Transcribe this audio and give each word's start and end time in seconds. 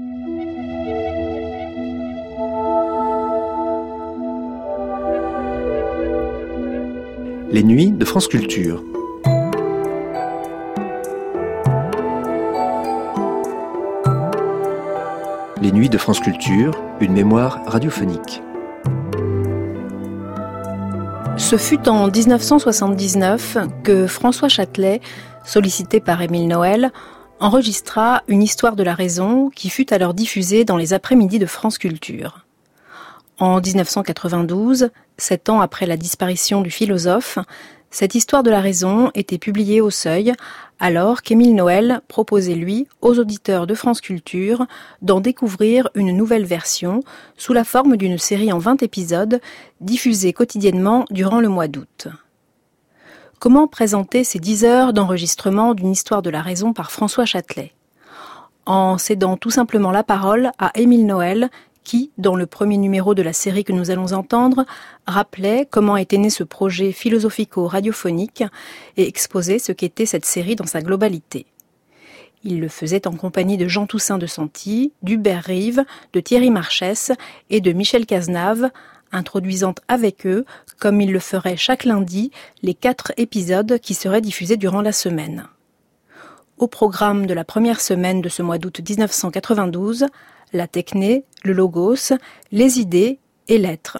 Les 0.00 0.04
nuits 7.64 7.90
de 7.90 8.04
France 8.04 8.28
Culture. 8.28 8.84
Les 15.60 15.72
nuits 15.72 15.88
de 15.88 15.98
France 15.98 16.20
Culture, 16.20 16.80
une 17.00 17.14
mémoire 17.14 17.60
radiophonique. 17.66 18.40
Ce 21.36 21.56
fut 21.56 21.88
en 21.88 22.06
1979 22.06 23.58
que 23.82 24.06
François 24.06 24.48
Châtelet, 24.48 25.00
sollicité 25.44 25.98
par 25.98 26.22
Émile 26.22 26.46
Noël, 26.46 26.92
enregistra 27.40 28.22
une 28.28 28.42
histoire 28.42 28.76
de 28.76 28.82
la 28.82 28.94
raison 28.94 29.50
qui 29.50 29.70
fut 29.70 29.92
alors 29.92 30.14
diffusée 30.14 30.64
dans 30.64 30.76
les 30.76 30.92
après-midi 30.92 31.38
de 31.38 31.46
France 31.46 31.78
Culture. 31.78 32.44
En 33.38 33.60
1992, 33.60 34.90
sept 35.16 35.48
ans 35.48 35.60
après 35.60 35.86
la 35.86 35.96
disparition 35.96 36.60
du 36.60 36.70
philosophe, 36.70 37.38
cette 37.90 38.14
histoire 38.14 38.42
de 38.42 38.50
la 38.50 38.60
raison 38.60 39.10
était 39.14 39.38
publiée 39.38 39.80
au 39.80 39.90
Seuil, 39.90 40.34
alors 40.78 41.22
qu'Émile 41.22 41.54
Noël 41.54 42.00
proposait, 42.08 42.54
lui, 42.54 42.86
aux 43.00 43.18
auditeurs 43.18 43.66
de 43.66 43.74
France 43.74 44.00
Culture 44.00 44.66
d'en 45.00 45.20
découvrir 45.20 45.88
une 45.94 46.14
nouvelle 46.14 46.44
version 46.44 47.02
sous 47.36 47.52
la 47.52 47.64
forme 47.64 47.96
d'une 47.96 48.18
série 48.18 48.52
en 48.52 48.58
20 48.58 48.82
épisodes 48.82 49.40
diffusée 49.80 50.32
quotidiennement 50.32 51.06
durant 51.10 51.40
le 51.40 51.48
mois 51.48 51.68
d'août. 51.68 52.08
Comment 53.40 53.68
présenter 53.68 54.24
ces 54.24 54.40
10 54.40 54.64
heures 54.64 54.92
d'enregistrement 54.92 55.74
d'une 55.74 55.92
histoire 55.92 56.22
de 56.22 56.30
la 56.30 56.42
raison 56.42 56.72
par 56.72 56.90
François 56.90 57.24
Châtelet? 57.24 57.72
En 58.66 58.98
cédant 58.98 59.36
tout 59.36 59.50
simplement 59.50 59.92
la 59.92 60.02
parole 60.02 60.50
à 60.58 60.72
Émile 60.74 61.06
Noël, 61.06 61.48
qui, 61.84 62.10
dans 62.18 62.34
le 62.34 62.46
premier 62.46 62.78
numéro 62.78 63.14
de 63.14 63.22
la 63.22 63.32
série 63.32 63.62
que 63.62 63.72
nous 63.72 63.92
allons 63.92 64.12
entendre, 64.12 64.66
rappelait 65.06 65.68
comment 65.70 65.96
était 65.96 66.18
né 66.18 66.30
ce 66.30 66.42
projet 66.42 66.90
philosophico-radiophonique 66.90 68.42
et 68.96 69.06
exposait 69.06 69.60
ce 69.60 69.70
qu'était 69.70 70.04
cette 70.04 70.26
série 70.26 70.56
dans 70.56 70.66
sa 70.66 70.82
globalité. 70.82 71.46
Il 72.42 72.58
le 72.58 72.68
faisait 72.68 73.06
en 73.06 73.12
compagnie 73.12 73.56
de 73.56 73.68
Jean 73.68 73.86
Toussaint 73.86 74.18
de 74.18 74.26
Santi, 74.26 74.92
d'Hubert 75.02 75.44
Rive, 75.44 75.84
de 76.12 76.18
Thierry 76.18 76.50
Marchès 76.50 77.12
et 77.50 77.60
de 77.60 77.70
Michel 77.70 78.04
Cazenave, 78.04 78.70
introduisant 79.12 79.74
avec 79.88 80.26
eux, 80.26 80.44
comme 80.78 81.00
il 81.00 81.12
le 81.12 81.18
ferait 81.18 81.56
chaque 81.56 81.84
lundi, 81.84 82.30
les 82.62 82.74
quatre 82.74 83.12
épisodes 83.16 83.78
qui 83.78 83.94
seraient 83.94 84.20
diffusés 84.20 84.56
durant 84.56 84.82
la 84.82 84.92
semaine. 84.92 85.46
Au 86.58 86.66
programme 86.66 87.26
de 87.26 87.34
la 87.34 87.44
première 87.44 87.80
semaine 87.80 88.20
de 88.20 88.28
ce 88.28 88.42
mois 88.42 88.58
d'août 88.58 88.80
1992, 88.86 90.06
la 90.52 90.66
techné, 90.66 91.24
le 91.44 91.52
logos, 91.52 92.14
les 92.50 92.80
idées 92.80 93.18
et 93.48 93.58
l'être. 93.58 93.98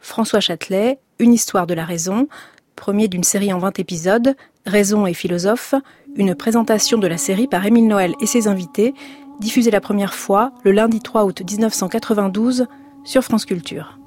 François 0.00 0.40
Châtelet, 0.40 0.98
Une 1.18 1.32
histoire 1.32 1.68
de 1.68 1.74
la 1.74 1.84
raison, 1.84 2.26
premier 2.74 3.06
d'une 3.06 3.22
série 3.22 3.52
en 3.52 3.58
20 3.58 3.78
épisodes, 3.78 4.34
Raison 4.66 5.06
et 5.06 5.14
philosophe, 5.14 5.74
une 6.16 6.34
présentation 6.34 6.98
de 6.98 7.06
la 7.06 7.18
série 7.18 7.46
par 7.46 7.64
Émile 7.64 7.86
Noël 7.86 8.14
et 8.20 8.26
ses 8.26 8.48
invités, 8.48 8.94
diffusée 9.40 9.70
la 9.70 9.80
première 9.80 10.14
fois 10.14 10.52
le 10.64 10.72
lundi 10.72 11.00
3 11.00 11.24
août 11.24 11.42
1992 11.48 12.66
sur 13.04 13.22
France 13.22 13.44
Culture. 13.44 13.98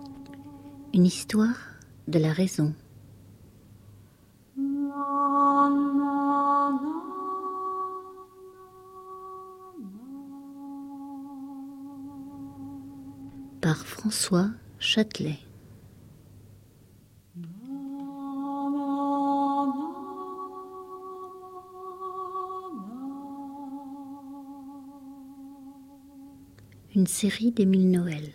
Une 0.96 1.08
histoire 1.08 1.58
de 2.08 2.20
la 2.20 2.32
raison. 2.32 2.74
par 13.60 13.86
François 13.86 14.52
Châtelet. 14.80 15.40
Une 26.95 27.08
série 27.08 27.52
d'Émile 27.52 27.92
Noël. 27.92 28.32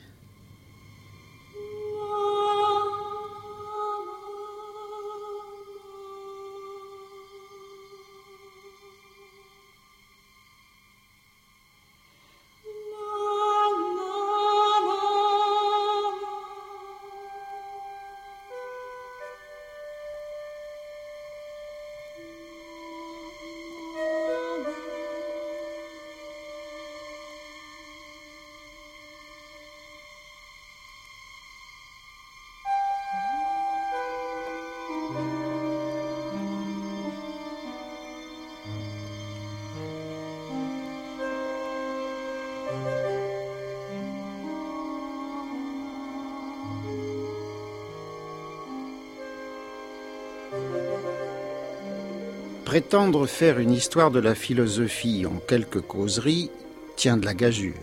Prétendre 52.80 53.26
faire 53.26 53.58
une 53.58 53.72
histoire 53.72 54.10
de 54.10 54.20
la 54.20 54.34
philosophie 54.34 55.26
en 55.26 55.36
quelques 55.46 55.82
causeries 55.82 56.50
tient 56.96 57.18
de 57.18 57.26
la 57.26 57.34
gageure. 57.34 57.74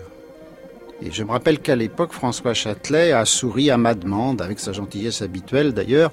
Et 1.04 1.12
je 1.12 1.24
me 1.24 1.30
rappelle 1.30 1.60
qu'à 1.60 1.76
l'époque, 1.76 2.14
François 2.14 2.56
Châtelet 2.56 3.12
a 3.12 3.24
souri 3.24 3.70
à 3.70 3.78
ma 3.78 3.94
demande, 3.94 4.42
avec 4.42 4.60
sa 4.60 4.74
gentillesse 4.74 5.22
habituelle 5.22 5.76
d'ailleurs. 5.76 6.12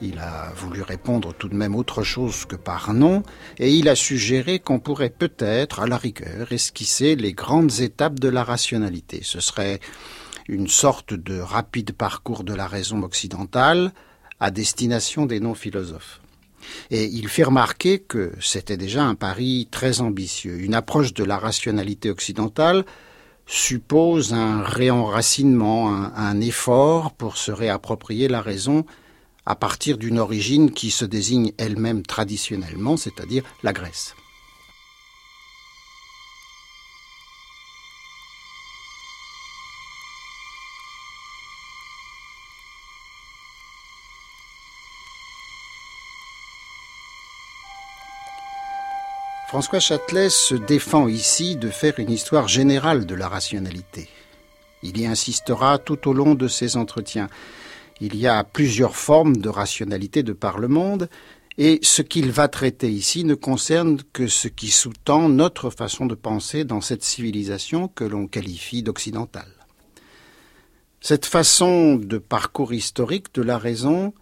Il 0.00 0.18
a 0.20 0.50
voulu 0.56 0.80
répondre 0.80 1.34
tout 1.34 1.50
de 1.50 1.54
même 1.54 1.76
autre 1.76 2.02
chose 2.02 2.46
que 2.46 2.56
par 2.56 2.94
non, 2.94 3.22
et 3.58 3.70
il 3.74 3.90
a 3.90 3.94
suggéré 3.94 4.58
qu'on 4.58 4.80
pourrait 4.80 5.10
peut-être, 5.10 5.80
à 5.80 5.86
la 5.86 5.98
rigueur, 5.98 6.50
esquisser 6.50 7.16
les 7.16 7.34
grandes 7.34 7.80
étapes 7.80 8.18
de 8.18 8.30
la 8.30 8.42
rationalité. 8.42 9.20
Ce 9.22 9.40
serait 9.40 9.80
une 10.48 10.68
sorte 10.68 11.12
de 11.12 11.38
rapide 11.38 11.92
parcours 11.92 12.42
de 12.42 12.54
la 12.54 12.68
raison 12.68 13.02
occidentale 13.02 13.92
à 14.40 14.50
destination 14.50 15.26
des 15.26 15.40
non-philosophes. 15.40 16.20
Et 16.90 17.04
il 17.04 17.28
fait 17.28 17.44
remarquer 17.44 17.98
que 17.98 18.32
c'était 18.40 18.76
déjà 18.76 19.04
un 19.04 19.14
pari 19.14 19.68
très 19.70 20.00
ambitieux. 20.00 20.60
Une 20.60 20.74
approche 20.74 21.14
de 21.14 21.24
la 21.24 21.38
rationalité 21.38 22.10
occidentale 22.10 22.84
suppose 23.46 24.32
un 24.32 24.62
réenracinement, 24.62 25.94
un, 25.94 26.40
effort 26.40 27.12
pour 27.12 27.36
se 27.36 27.52
réapproprier 27.52 28.28
la 28.28 28.40
raison 28.40 28.84
à 29.46 29.54
partir 29.54 29.98
d'une 29.98 30.18
origine 30.18 30.70
qui 30.70 30.90
se 30.90 31.04
désigne 31.04 31.52
elle-même 31.58 32.02
traditionnellement, 32.02 32.96
c'est-à-dire 32.96 33.44
la 33.62 33.72
Grèce. 33.72 34.14
François 49.54 49.78
Châtelet 49.78 50.30
se 50.30 50.56
défend 50.56 51.06
ici 51.06 51.54
de 51.54 51.70
faire 51.70 52.00
une 52.00 52.10
histoire 52.10 52.48
générale 52.48 53.06
de 53.06 53.14
la 53.14 53.28
rationalité. 53.28 54.08
Il 54.82 54.98
y 54.98 55.06
insistera 55.06 55.78
tout 55.78 56.08
au 56.08 56.12
long 56.12 56.34
de 56.34 56.48
ses 56.48 56.76
entretiens. 56.76 57.28
Il 58.00 58.16
y 58.16 58.26
a 58.26 58.42
plusieurs 58.42 58.96
formes 58.96 59.36
de 59.36 59.48
rationalité 59.48 60.24
de 60.24 60.32
par 60.32 60.58
le 60.58 60.66
monde, 60.66 61.08
et 61.56 61.78
ce 61.82 62.02
qu'il 62.02 62.32
va 62.32 62.48
traiter 62.48 62.90
ici 62.90 63.22
ne 63.22 63.36
concerne 63.36 63.98
que 64.12 64.26
ce 64.26 64.48
qui 64.48 64.72
sous-tend 64.72 65.28
notre 65.28 65.70
façon 65.70 66.06
de 66.06 66.16
penser 66.16 66.64
dans 66.64 66.80
cette 66.80 67.04
civilisation 67.04 67.86
que 67.86 68.02
l'on 68.02 68.26
qualifie 68.26 68.82
d'occidentale. 68.82 69.54
Cette 71.00 71.26
façon 71.26 71.94
de 71.94 72.18
parcours 72.18 72.74
historique 72.74 73.32
de 73.36 73.42
la 73.42 73.58
raison, 73.58 74.14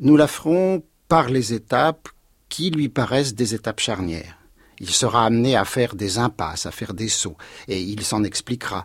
nous 0.00 0.18
la 0.18 0.26
ferons 0.26 0.82
par 1.08 1.30
les 1.30 1.54
étapes 1.54 2.10
qui 2.50 2.68
lui 2.68 2.90
paraissent 2.90 3.34
des 3.34 3.54
étapes 3.54 3.80
charnières. 3.80 4.36
Il 4.80 4.90
sera 4.90 5.26
amené 5.26 5.56
à 5.56 5.64
faire 5.64 5.94
des 5.94 6.18
impasses, 6.18 6.66
à 6.66 6.70
faire 6.70 6.94
des 6.94 7.08
sauts, 7.08 7.36
et 7.68 7.80
il 7.80 8.02
s'en 8.02 8.24
expliquera. 8.24 8.84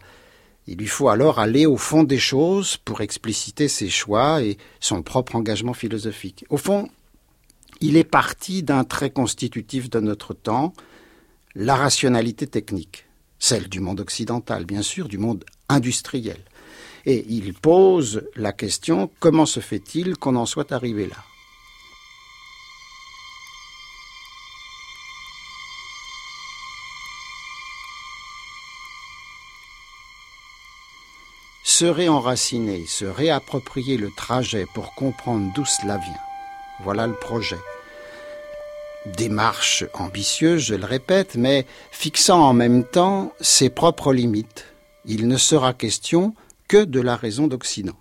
Il 0.68 0.78
lui 0.78 0.88
faut 0.88 1.10
alors 1.10 1.40
aller 1.40 1.66
au 1.66 1.78
fond 1.78 2.04
des 2.04 2.20
choses 2.20 2.78
pour 2.78 3.02
expliciter 3.02 3.68
ses 3.68 3.90
choix 3.90 4.42
et 4.42 4.58
son 4.80 5.04
propre 5.04 5.36
engagement 5.36 5.74
philosophique. 5.74 6.44
Au 6.50 6.58
fond, 6.58 6.90
il 7.82 7.98
est 7.98 8.04
parti 8.04 8.64
d'un 8.64 8.84
trait 8.84 9.12
constitutif 9.12 9.90
de 9.90 10.00
notre 10.00 10.34
temps, 10.34 10.74
la 11.54 11.76
rationalité 11.76 12.48
technique. 12.48 13.06
celle 13.40 13.70
du 13.70 13.80
monde 13.80 14.00
occidental, 14.00 14.66
bien 14.66 14.82
sûr, 14.82 15.08
du 15.08 15.18
monde 15.18 15.44
industriel. 15.70 16.40
Et 17.06 17.26
il 17.30 17.54
pose 17.54 18.24
la 18.36 18.54
question 18.54 19.12
comment 19.20 19.46
se 19.46 19.60
fait-il 19.60 20.18
qu'on 20.18 20.36
en 20.36 20.46
soit 20.48 20.72
arrivé 20.72 21.08
là? 21.08 21.18
Se 31.78 31.84
réenraciner, 31.84 32.86
se 32.88 33.04
réapproprier 33.04 33.98
le 33.98 34.10
trajet 34.10 34.66
pour 34.74 34.96
comprendre 34.96 35.52
d'où 35.54 35.66
cela 35.66 35.98
vient. 35.98 36.24
Voilà 36.86 37.06
le 37.06 37.16
projet. 37.16 37.60
Démarche 39.18 39.84
ambitieuse, 39.94 40.62
je 40.62 40.76
le 40.76 40.86
répète, 40.86 41.36
mais 41.36 41.66
fixant 41.92 42.40
en 42.40 42.54
même 42.54 42.86
temps 42.86 43.34
ses 43.42 43.70
propres 43.70 44.14
limites. 44.14 44.68
Il 45.04 45.28
ne 45.28 45.36
sera 45.36 45.74
question 45.74 46.34
que 46.70 46.86
de 46.86 47.02
la 47.02 47.18
raison 47.18 47.48
d'Occident. 47.48 48.00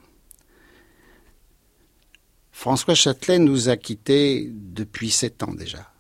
François 2.52 2.94
Châtelet 2.94 3.40
nous 3.40 3.70
a 3.70 3.76
quittés 3.76 4.52
depuis 4.52 5.10
sept 5.10 5.42
ans 5.42 5.52
déjà. 5.52 5.94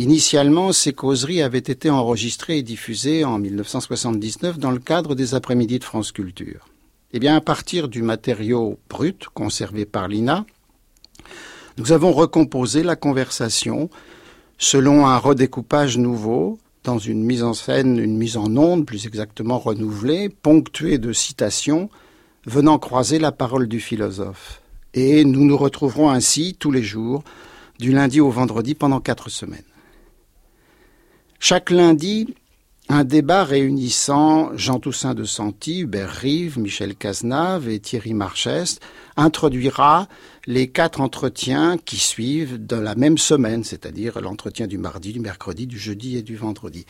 Initialement, 0.00 0.72
ces 0.72 0.92
causeries 0.92 1.42
avaient 1.42 1.58
été 1.58 1.90
enregistrées 1.90 2.58
et 2.58 2.62
diffusées 2.62 3.24
en 3.24 3.40
1979 3.40 4.56
dans 4.56 4.70
le 4.70 4.78
cadre 4.78 5.16
des 5.16 5.34
après-midi 5.34 5.80
de 5.80 5.84
France 5.84 6.12
Culture. 6.12 6.68
Eh 7.12 7.18
bien, 7.18 7.34
à 7.34 7.40
partir 7.40 7.88
du 7.88 8.02
matériau 8.02 8.78
brut 8.88 9.26
conservé 9.34 9.86
par 9.86 10.06
l'INA, 10.06 10.46
nous 11.78 11.90
avons 11.90 12.12
recomposé 12.12 12.84
la 12.84 12.94
conversation 12.94 13.90
selon 14.56 15.04
un 15.04 15.18
redécoupage 15.18 15.98
nouveau, 15.98 16.60
dans 16.84 16.98
une 16.98 17.24
mise 17.24 17.42
en 17.42 17.52
scène, 17.52 17.98
une 17.98 18.16
mise 18.16 18.36
en 18.36 18.56
onde 18.56 18.86
plus 18.86 19.04
exactement 19.04 19.58
renouvelée, 19.58 20.28
ponctuée 20.28 20.98
de 20.98 21.12
citations 21.12 21.90
venant 22.46 22.78
croiser 22.78 23.18
la 23.18 23.32
parole 23.32 23.66
du 23.66 23.80
philosophe. 23.80 24.62
Et 24.94 25.24
nous 25.24 25.44
nous 25.44 25.56
retrouverons 25.56 26.08
ainsi 26.08 26.54
tous 26.56 26.70
les 26.70 26.84
jours, 26.84 27.24
du 27.80 27.90
lundi 27.90 28.20
au 28.20 28.30
vendredi 28.30 28.76
pendant 28.76 29.00
quatre 29.00 29.28
semaines. 29.28 29.62
Chaque 31.40 31.70
lundi, 31.70 32.34
un 32.88 33.04
débat 33.04 33.44
réunissant 33.44 34.56
Jean 34.56 34.80
Toussaint 34.80 35.14
de 35.14 35.22
Santi, 35.22 35.80
Hubert 35.82 36.10
Rive, 36.10 36.58
Michel 36.58 36.96
Cazenave 36.96 37.68
et 37.68 37.78
Thierry 37.78 38.12
Marchest 38.12 38.80
introduira 39.16 40.08
les 40.46 40.66
quatre 40.66 41.00
entretiens 41.00 41.78
qui 41.78 41.98
suivent 41.98 42.58
dans 42.58 42.80
la 42.80 42.96
même 42.96 43.18
semaine, 43.18 43.62
c'est-à-dire 43.62 44.20
l'entretien 44.20 44.66
du 44.66 44.78
mardi, 44.78 45.12
du 45.12 45.20
mercredi, 45.20 45.68
du 45.68 45.78
jeudi 45.78 46.16
et 46.16 46.22
du 46.22 46.34
vendredi. 46.34 46.86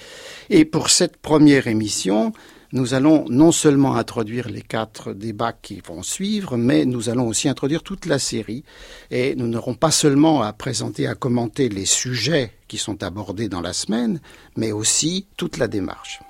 Et 0.48 0.64
pour 0.64 0.88
cette 0.88 1.18
première 1.18 1.66
émission, 1.66 2.32
nous 2.72 2.92
allons 2.92 3.24
non 3.30 3.50
seulement 3.50 3.96
introduire 3.96 4.48
les 4.48 4.60
quatre 4.60 5.14
débats 5.14 5.54
qui 5.54 5.80
vont 5.80 6.02
suivre, 6.02 6.58
mais 6.58 6.84
nous 6.84 7.08
allons 7.08 7.26
aussi 7.26 7.48
introduire 7.48 7.82
toute 7.82 8.04
la 8.04 8.18
série. 8.18 8.62
Et 9.10 9.34
nous 9.36 9.48
n'aurons 9.48 9.74
pas 9.74 9.90
seulement 9.90 10.42
à 10.42 10.52
présenter, 10.52 11.06
à 11.06 11.14
commenter 11.14 11.70
les 11.70 11.86
sujets 11.86 12.52
qui 12.68 12.76
sont 12.76 13.02
abordés 13.02 13.48
dans 13.48 13.62
la 13.62 13.72
semaine, 13.72 14.20
mais 14.56 14.72
aussi 14.72 15.26
toute 15.38 15.56
la 15.56 15.66
démarche. 15.66 16.20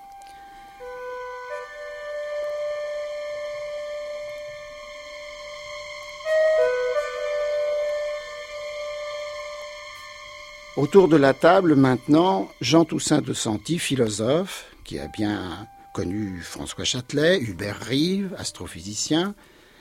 Autour 10.77 11.09
de 11.09 11.17
la 11.17 11.35
table 11.35 11.75
maintenant, 11.75 12.49
Jean 12.61 12.85
Toussaint 12.85 13.21
de 13.21 13.33
Santi, 13.33 13.81
philosophe, 13.81 14.67
qui 14.85 15.01
a 15.01 15.09
bien 15.09 15.67
connu 15.99 16.41
François 16.43 16.85
Châtelet, 16.85 17.41
Hubert 17.41 17.81
Rive, 17.81 18.33
astrophysicien 18.39 19.35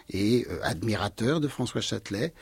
et 0.10 0.48
euh, 0.50 0.58
admirateur 0.64 1.40
de 1.40 1.48
François 1.48 1.80
Châtelet, 1.80 2.34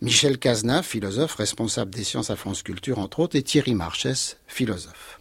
Michel 0.00 0.38
Cazenave, 0.38 0.86
philosophe, 0.86 1.34
responsable 1.34 1.90
des 1.90 2.04
sciences 2.04 2.30
à 2.30 2.36
France 2.36 2.62
Culture, 2.62 2.98
entre 2.98 3.20
autres, 3.20 3.36
et 3.36 3.42
Thierry 3.42 3.74
Marchès, 3.74 4.38
philosophe. 4.46 5.20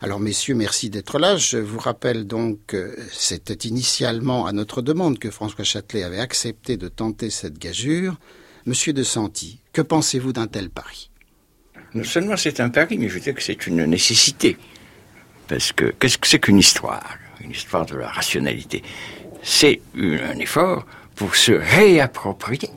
Alors, 0.00 0.18
messieurs, 0.18 0.54
merci 0.54 0.88
d'être 0.88 1.18
là. 1.18 1.36
Je 1.36 1.58
vous 1.58 1.78
rappelle 1.78 2.26
donc 2.26 2.58
que 2.68 2.96
c'était 3.12 3.68
initialement 3.68 4.46
à 4.46 4.52
notre 4.52 4.80
demande 4.80 5.18
que 5.18 5.30
François 5.30 5.64
Châtelet 5.64 6.04
avait 6.04 6.20
accepté 6.20 6.78
de 6.78 6.88
tenter 6.88 7.28
cette 7.28 7.58
gageure. 7.58 8.16
Monsieur 8.64 8.94
de 8.94 9.02
Santi, 9.02 9.60
que 9.74 9.82
pensez-vous 9.82 10.32
d'un 10.32 10.46
tel 10.46 10.70
pari? 10.70 11.10
Non 11.92 12.04
seulement 12.04 12.38
c'est 12.38 12.60
un 12.60 12.70
pari, 12.70 12.96
mais 12.96 13.10
je 13.10 13.18
veux 13.18 13.32
que 13.32 13.42
c'est 13.42 13.66
une 13.66 13.84
nécessité. 13.84 14.56
Parce 15.48 15.72
que 15.72 15.84
qu'est-ce 15.84 16.16
que 16.16 16.26
c'est 16.26 16.40
qu'une 16.40 16.58
histoire? 16.58 17.18
Une 17.40 17.50
histoire 17.50 17.86
de 17.86 17.96
la 17.96 18.08
rationalité. 18.08 18.82
C'est 19.42 19.80
un 19.96 20.38
effort 20.38 20.86
pour 21.14 21.34
se 21.36 21.52
réapproprier 21.52 22.68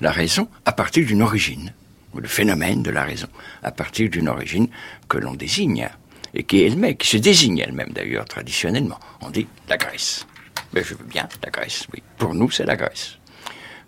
la 0.00 0.12
raison 0.12 0.48
à 0.64 0.72
partir 0.72 1.06
d'une 1.06 1.22
origine, 1.22 1.72
ou 2.14 2.20
le 2.20 2.28
phénomène 2.28 2.82
de 2.82 2.90
la 2.90 3.04
raison, 3.04 3.28
à 3.62 3.72
partir 3.72 4.08
d'une 4.08 4.28
origine 4.28 4.68
que 5.08 5.18
l'on 5.18 5.34
désigne, 5.34 5.88
et 6.34 6.44
qui 6.44 6.62
elle-même, 6.62 6.96
se 7.02 7.16
désigne 7.16 7.58
elle-même 7.58 7.92
d'ailleurs 7.92 8.26
traditionnellement. 8.26 9.00
On 9.20 9.30
dit 9.30 9.46
la 9.68 9.76
Grèce. 9.76 10.26
Mais 10.72 10.84
je 10.84 10.94
veux 10.94 11.04
bien 11.04 11.28
la 11.42 11.50
Grèce, 11.50 11.86
oui. 11.92 12.02
Pour 12.18 12.34
nous, 12.34 12.50
c'est 12.50 12.66
la 12.66 12.76
Grèce. 12.76 13.16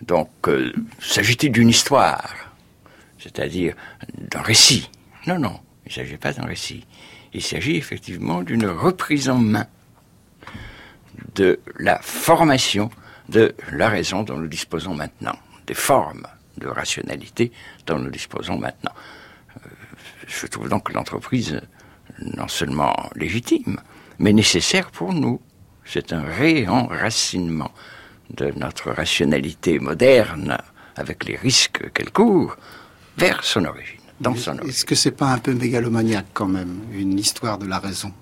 Donc, 0.02 0.30
euh, 0.48 0.72
s'agit-il 0.98 1.52
d'une 1.52 1.68
histoire, 1.68 2.34
c'est-à-dire 3.18 3.74
d'un 4.16 4.40
récit? 4.40 4.90
Non, 5.26 5.38
non, 5.38 5.60
il 5.84 5.90
ne 5.90 5.94
s'agit 5.94 6.16
pas 6.16 6.32
d'un 6.32 6.46
récit. 6.46 6.86
Il 7.34 7.42
s'agit 7.42 7.76
effectivement 7.76 8.42
d'une 8.42 8.66
reprise 8.66 9.28
en 9.28 9.36
main 9.36 9.66
de 11.34 11.60
la 11.78 11.98
formation 12.00 12.90
de 13.28 13.54
la 13.72 13.88
raison 13.88 14.22
dont 14.22 14.36
nous 14.36 14.48
disposons 14.48 14.94
maintenant, 14.94 15.36
des 15.66 15.74
formes 15.74 16.26
de 16.58 16.68
rationalité 16.68 17.52
dont 17.86 17.98
nous 17.98 18.10
disposons 18.10 18.58
maintenant. 18.58 18.92
Euh, 19.56 19.68
je 20.26 20.46
trouve 20.46 20.68
donc 20.68 20.92
l'entreprise 20.92 21.60
non 22.20 22.48
seulement 22.48 22.94
légitime, 23.14 23.80
mais 24.18 24.32
nécessaire 24.32 24.90
pour 24.90 25.12
nous. 25.14 25.40
C'est 25.84 26.12
un 26.12 26.22
réenracinement 26.22 27.72
de 28.30 28.52
notre 28.56 28.90
rationalité 28.90 29.78
moderne, 29.78 30.58
avec 30.96 31.24
les 31.24 31.36
risques 31.36 31.90
qu'elle 31.92 32.10
court, 32.12 32.56
vers 33.16 33.42
son 33.42 33.64
origine, 33.64 34.00
dans 34.20 34.36
son 34.36 34.52
origine. 34.52 34.68
Est-ce 34.68 34.84
que 34.84 34.94
c'est 34.94 35.10
pas 35.12 35.32
un 35.32 35.38
peu 35.38 35.54
mégalomaniaque 35.54 36.28
quand 36.32 36.46
même, 36.46 36.80
une 36.92 37.18
histoire 37.18 37.58
de 37.58 37.66
la 37.66 37.78
raison? 37.78 38.12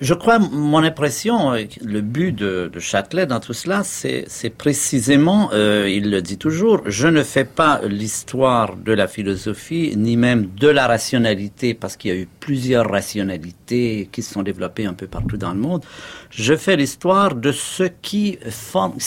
Je 0.00 0.14
crois, 0.14 0.38
mon 0.38 0.82
impression, 0.82 1.52
euh, 1.52 1.64
le 1.82 2.00
but 2.02 2.32
de, 2.32 2.70
Châtelet 2.78 3.26
dans 3.26 3.40
tout 3.40 3.54
cela, 3.54 3.82
c'est 3.84 4.50
précisément, 4.50 5.50
euh, 5.52 5.88
il 5.88 6.10
le 6.10 6.20
dit 6.20 6.36
toujours, 6.36 6.82
je 6.86 7.08
ne 7.08 7.22
fais 7.22 7.44
pas 7.44 7.80
l'histoire 7.88 8.76
de 8.76 8.92
la 8.92 9.08
philosophie, 9.08 9.94
ni 9.96 10.16
même 10.16 10.48
de 10.58 10.68
la 10.68 10.86
rationalité, 10.86 11.72
parce 11.72 11.96
qu'il 11.96 12.10
y 12.10 12.14
a 12.14 12.18
eu 12.18 12.28
plusieurs 12.46 12.88
rationalités 12.88 14.08
qui 14.12 14.22
se 14.22 14.32
sont 14.34 14.44
développées 14.44 14.86
un 14.86 14.94
peu 14.94 15.08
partout 15.08 15.36
dans 15.36 15.52
le 15.52 15.58
monde. 15.58 15.84
Je 16.30 16.54
fais 16.54 16.76
l'histoire 16.76 17.34
de 17.34 17.50
ce 17.50 17.82
qui 17.82 18.38
forme, 18.50 18.98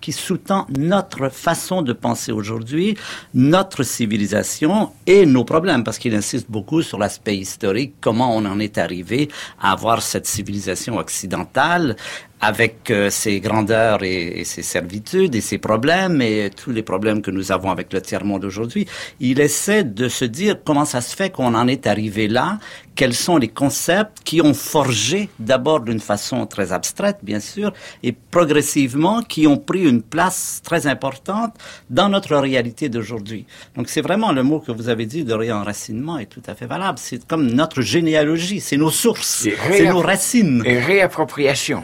qui 0.00 0.12
sous-tend 0.12 0.66
notre 0.76 1.28
façon 1.28 1.82
de 1.82 1.92
penser 1.92 2.32
aujourd'hui, 2.32 2.96
notre 3.34 3.84
civilisation 3.84 4.90
et 5.06 5.26
nos 5.26 5.44
problèmes, 5.44 5.84
parce 5.84 5.98
qu'il 5.98 6.16
insiste 6.16 6.50
beaucoup 6.50 6.82
sur 6.82 6.98
l'aspect 6.98 7.36
historique, 7.36 7.94
comment 8.00 8.34
on 8.36 8.44
en 8.44 8.58
est 8.58 8.78
arrivé 8.78 9.28
à 9.60 9.70
avoir 9.70 10.02
cette 10.02 10.26
civilisation 10.26 10.96
occidentale 10.96 11.94
avec 12.40 12.90
euh, 12.90 13.10
ses 13.10 13.40
grandeurs 13.40 14.02
et, 14.02 14.44
ses 14.44 14.62
servitudes 14.62 15.34
et 15.34 15.40
ses 15.40 15.58
problèmes 15.58 16.20
et 16.20 16.50
tous 16.50 16.70
les 16.70 16.82
problèmes 16.82 17.22
que 17.22 17.30
nous 17.30 17.50
avons 17.50 17.70
avec 17.70 17.92
le 17.92 18.00
tiers-monde 18.00 18.44
aujourd'hui, 18.44 18.86
il 19.20 19.40
essaie 19.40 19.84
de 19.84 20.08
se 20.08 20.24
dire 20.24 20.56
comment 20.64 20.84
ça 20.84 21.00
se 21.00 21.16
fait 21.16 21.30
qu'on 21.30 21.54
en 21.54 21.66
est 21.66 21.86
arrivé 21.86 22.28
là, 22.28 22.58
quels 22.96 23.14
sont 23.14 23.36
les 23.36 23.48
concepts 23.48 24.22
qui 24.24 24.40
ont 24.40 24.54
forgé 24.54 25.28
d'abord 25.38 25.80
d'une 25.80 26.00
façon 26.00 26.46
très 26.46 26.72
abstraite, 26.72 27.18
bien 27.22 27.40
sûr, 27.40 27.72
et 28.02 28.12
progressivement 28.12 29.22
qui 29.22 29.46
ont 29.46 29.58
pris 29.58 29.84
une 29.84 30.02
place 30.02 30.60
très 30.64 30.86
importante 30.86 31.54
dans 31.90 32.08
notre 32.08 32.34
réalité 32.36 32.88
d'aujourd'hui. 32.88 33.46
Donc 33.76 33.88
c'est 33.88 34.00
vraiment 34.00 34.32
le 34.32 34.42
mot 34.42 34.60
que 34.60 34.72
vous 34.72 34.88
avez 34.88 35.06
dit 35.06 35.24
de 35.24 35.34
réenracinement 35.34 36.18
est 36.18 36.26
tout 36.26 36.42
à 36.46 36.54
fait 36.54 36.66
valable. 36.66 36.98
C'est 36.98 37.26
comme 37.26 37.46
notre 37.46 37.82
généalogie, 37.82 38.60
c'est 38.60 38.78
nos 38.78 38.90
sources, 38.90 39.46
c'est 39.70 39.88
nos 39.88 40.00
racines. 40.00 40.62
Et 40.64 40.78
réappropriation 40.80 41.82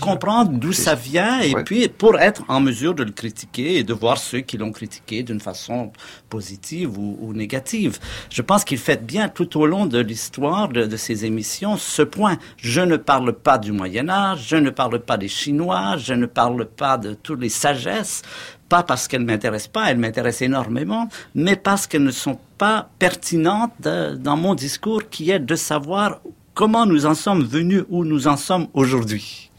comprendre 0.00 0.52
d'où 0.52 0.72
ça 0.72 0.94
vient 0.94 1.40
et 1.40 1.54
puis 1.64 1.88
pour 1.88 2.18
être 2.18 2.44
en 2.48 2.60
mesure 2.60 2.94
de 2.94 3.02
le 3.02 3.10
critiquer 3.10 3.78
et 3.78 3.82
de 3.82 3.92
voir 3.92 4.18
ceux 4.18 4.40
qui 4.40 4.56
l'ont 4.56 4.72
critiqué 4.72 5.22
d'une 5.22 5.40
façon 5.40 5.92
positive 6.30 6.96
ou, 6.98 7.32
négative. 7.34 7.98
Je 8.30 8.42
pense 8.42 8.64
qu'il 8.64 8.78
fait 8.78 9.04
bien 9.04 9.28
tout 9.28 9.58
au 9.58 9.66
long 9.66 9.86
de 9.86 9.95
l'histoire 10.00 10.68
de, 10.68 10.84
de 10.84 10.96
ces 10.96 11.24
émissions 11.24 11.76
ce 11.76 12.02
point. 12.02 12.38
Je 12.56 12.80
ne 12.80 12.96
parle 12.96 13.32
pas 13.32 13.58
du 13.58 13.72
Moyen 13.72 14.08
Âge, 14.08 14.46
je 14.48 14.56
ne 14.56 14.70
parle 14.70 15.00
pas 15.00 15.16
des 15.16 15.28
Chinois, 15.28 15.96
je 15.98 16.14
ne 16.14 16.26
parle 16.26 16.64
pas 16.66 16.98
de 16.98 17.14
toutes 17.14 17.40
les 17.40 17.48
sagesses, 17.48 18.22
pas 18.68 18.82
parce 18.82 19.08
qu'elles 19.08 19.24
m'intéressent 19.24 19.72
pas, 19.72 19.90
elles 19.90 19.98
m'intéressent 19.98 20.42
énormément, 20.42 21.08
mais 21.34 21.56
parce 21.56 21.86
qu'elles 21.86 22.04
ne 22.04 22.10
sont 22.10 22.38
pas 22.58 22.88
pertinentes 22.98 23.72
dans 23.80 24.36
mon 24.36 24.54
discours 24.54 25.08
qui 25.08 25.30
est 25.30 25.38
de 25.38 25.54
savoir 25.54 26.20
comment 26.54 26.86
nous 26.86 27.06
en 27.06 27.14
sommes 27.14 27.44
venus 27.44 27.84
où 27.90 28.04
nous 28.04 28.28
en 28.28 28.36
sommes 28.36 28.68
aujourd'hui. 28.72 29.50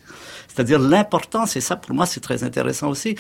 C'est-à-dire 0.58 0.80
l'importance, 0.80 1.56
et 1.56 1.62
ça 1.62 1.76
pour 1.76 1.94
moi 1.94 2.08
c'est 2.08 2.20
très 2.20 2.44
intéressant 2.44 2.90
aussi, 2.90 3.16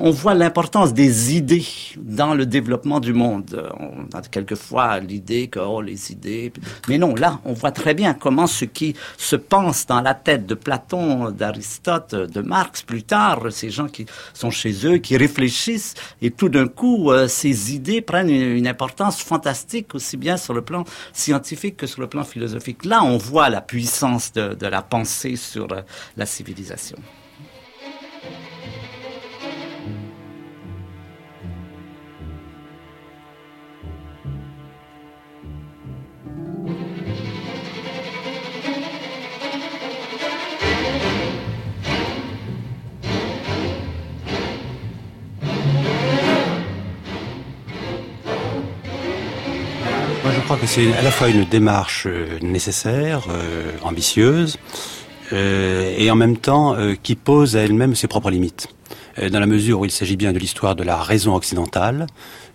on 0.00 0.12
voit 0.12 0.34
l'importance 0.34 0.94
des 0.94 1.34
idées 1.34 1.66
dans 1.96 2.32
le 2.32 2.46
développement 2.46 3.00
du 3.00 3.12
monde. 3.12 3.60
On 3.80 4.16
a 4.16 4.22
quelquefois 4.22 5.00
l'idée 5.00 5.48
que, 5.48 5.58
oh, 5.58 5.82
les 5.82 6.12
idées... 6.12 6.52
Mais 6.88 6.98
non, 6.98 7.16
là, 7.16 7.40
on 7.44 7.54
voit 7.54 7.72
très 7.72 7.92
bien 7.94 8.14
comment 8.14 8.46
ce 8.46 8.64
qui 8.64 8.94
se 9.18 9.34
pense 9.34 9.86
dans 9.86 10.00
la 10.00 10.14
tête 10.14 10.46
de 10.46 10.54
Platon, 10.54 11.32
d'Aristote, 11.32 12.14
de 12.14 12.40
Marx 12.40 12.82
plus 12.82 13.02
tard, 13.02 13.40
ces 13.50 13.70
gens 13.70 13.88
qui 13.88 14.06
sont 14.32 14.52
chez 14.52 14.86
eux, 14.86 14.98
qui 14.98 15.16
réfléchissent, 15.16 15.94
et 16.22 16.30
tout 16.30 16.48
d'un 16.48 16.68
coup, 16.68 17.10
euh, 17.10 17.26
ces 17.26 17.74
idées 17.74 18.00
prennent 18.00 18.30
une, 18.30 18.66
importance 18.68 19.22
fantastique, 19.22 19.94
aussi 19.94 20.16
bien 20.16 20.36
sur 20.36 20.54
le 20.54 20.62
plan 20.62 20.84
scientifique 21.12 21.76
que 21.78 21.86
sur 21.86 22.00
le 22.00 22.08
plan 22.08 22.24
philosophique. 22.24 22.84
Là, 22.84 23.02
on 23.02 23.16
voit 23.16 23.48
la 23.48 23.60
puissance 23.60 24.32
de, 24.32 24.66
la 24.66 24.82
pensée 24.82 25.36
sur 25.36 25.72
euh, 25.72 25.82
la 26.16 26.26
civilisation. 26.26 26.75
Moi, 50.22 50.34
je 50.34 50.40
crois 50.40 50.56
que 50.56 50.66
c'est 50.66 50.92
à 50.92 51.02
la 51.02 51.10
fois 51.10 51.28
une 51.28 51.44
démarche 51.44 52.06
euh, 52.06 52.38
nécessaire, 52.42 53.28
euh, 53.30 53.72
ambitieuse, 53.82 54.58
et 55.32 56.10
en 56.10 56.14
même 56.14 56.36
temps 56.36 56.74
euh, 56.74 56.94
qui 57.00 57.14
pose 57.14 57.56
à 57.56 57.60
elle-même 57.60 57.94
ses 57.94 58.06
propres 58.06 58.30
limites. 58.30 58.68
Euh, 59.18 59.30
dans 59.30 59.40
la 59.40 59.46
mesure 59.46 59.80
où 59.80 59.84
il 59.84 59.90
s'agit 59.90 60.16
bien 60.16 60.32
de 60.32 60.38
l'histoire 60.38 60.76
de 60.76 60.82
la 60.82 60.96
raison 60.96 61.34
occidentale, 61.34 62.06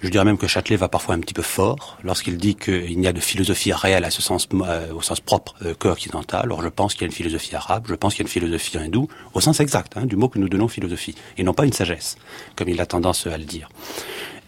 je 0.02 0.10
dirais 0.10 0.26
même 0.26 0.38
que 0.38 0.48
Châtelet 0.48 0.78
va 0.78 0.88
parfois 0.88 1.16
un 1.16 1.20
petit 1.20 1.34
peu 1.34 1.42
fort 1.42 1.98
lorsqu'il 2.04 2.38
dit 2.38 2.56
qu'il 2.56 2.98
n'y 3.00 3.08
a 3.08 3.14
de 3.14 3.20
philosophie 3.20 3.74
réelle 3.74 4.06
à 4.06 4.12
ce 4.12 4.22
sens, 4.22 4.48
au 4.96 5.02
sens 5.02 5.20
propre 5.20 5.56
qu'occidentale. 5.80 6.52
Or, 6.52 6.64
je 6.64 6.70
pense 6.70 6.94
qu'il 6.94 7.02
y 7.02 7.06
a 7.06 7.08
une 7.08 7.14
philosophie 7.14 7.56
arabe, 7.56 7.86
je 7.88 7.96
pense 7.96 8.14
qu'il 8.14 8.24
y 8.24 8.24
a 8.24 8.28
une 8.28 8.32
philosophie 8.32 8.78
hindoue, 8.78 9.08
au 9.34 9.42
sens 9.42 9.60
exact 9.60 9.94
hein, 9.98 10.06
du 10.06 10.16
mot 10.16 10.28
que 10.28 10.40
nous 10.40 10.50
donnons 10.50 10.68
philosophie, 10.68 11.16
et 11.38 11.44
non 11.44 11.54
pas 11.54 11.66
une 11.66 11.74
sagesse, 11.74 12.18
comme 12.56 12.70
il 12.70 12.80
a 12.82 12.86
tendance 12.86 13.28
à 13.28 13.38
le 13.38 13.44
dire. 13.44 13.70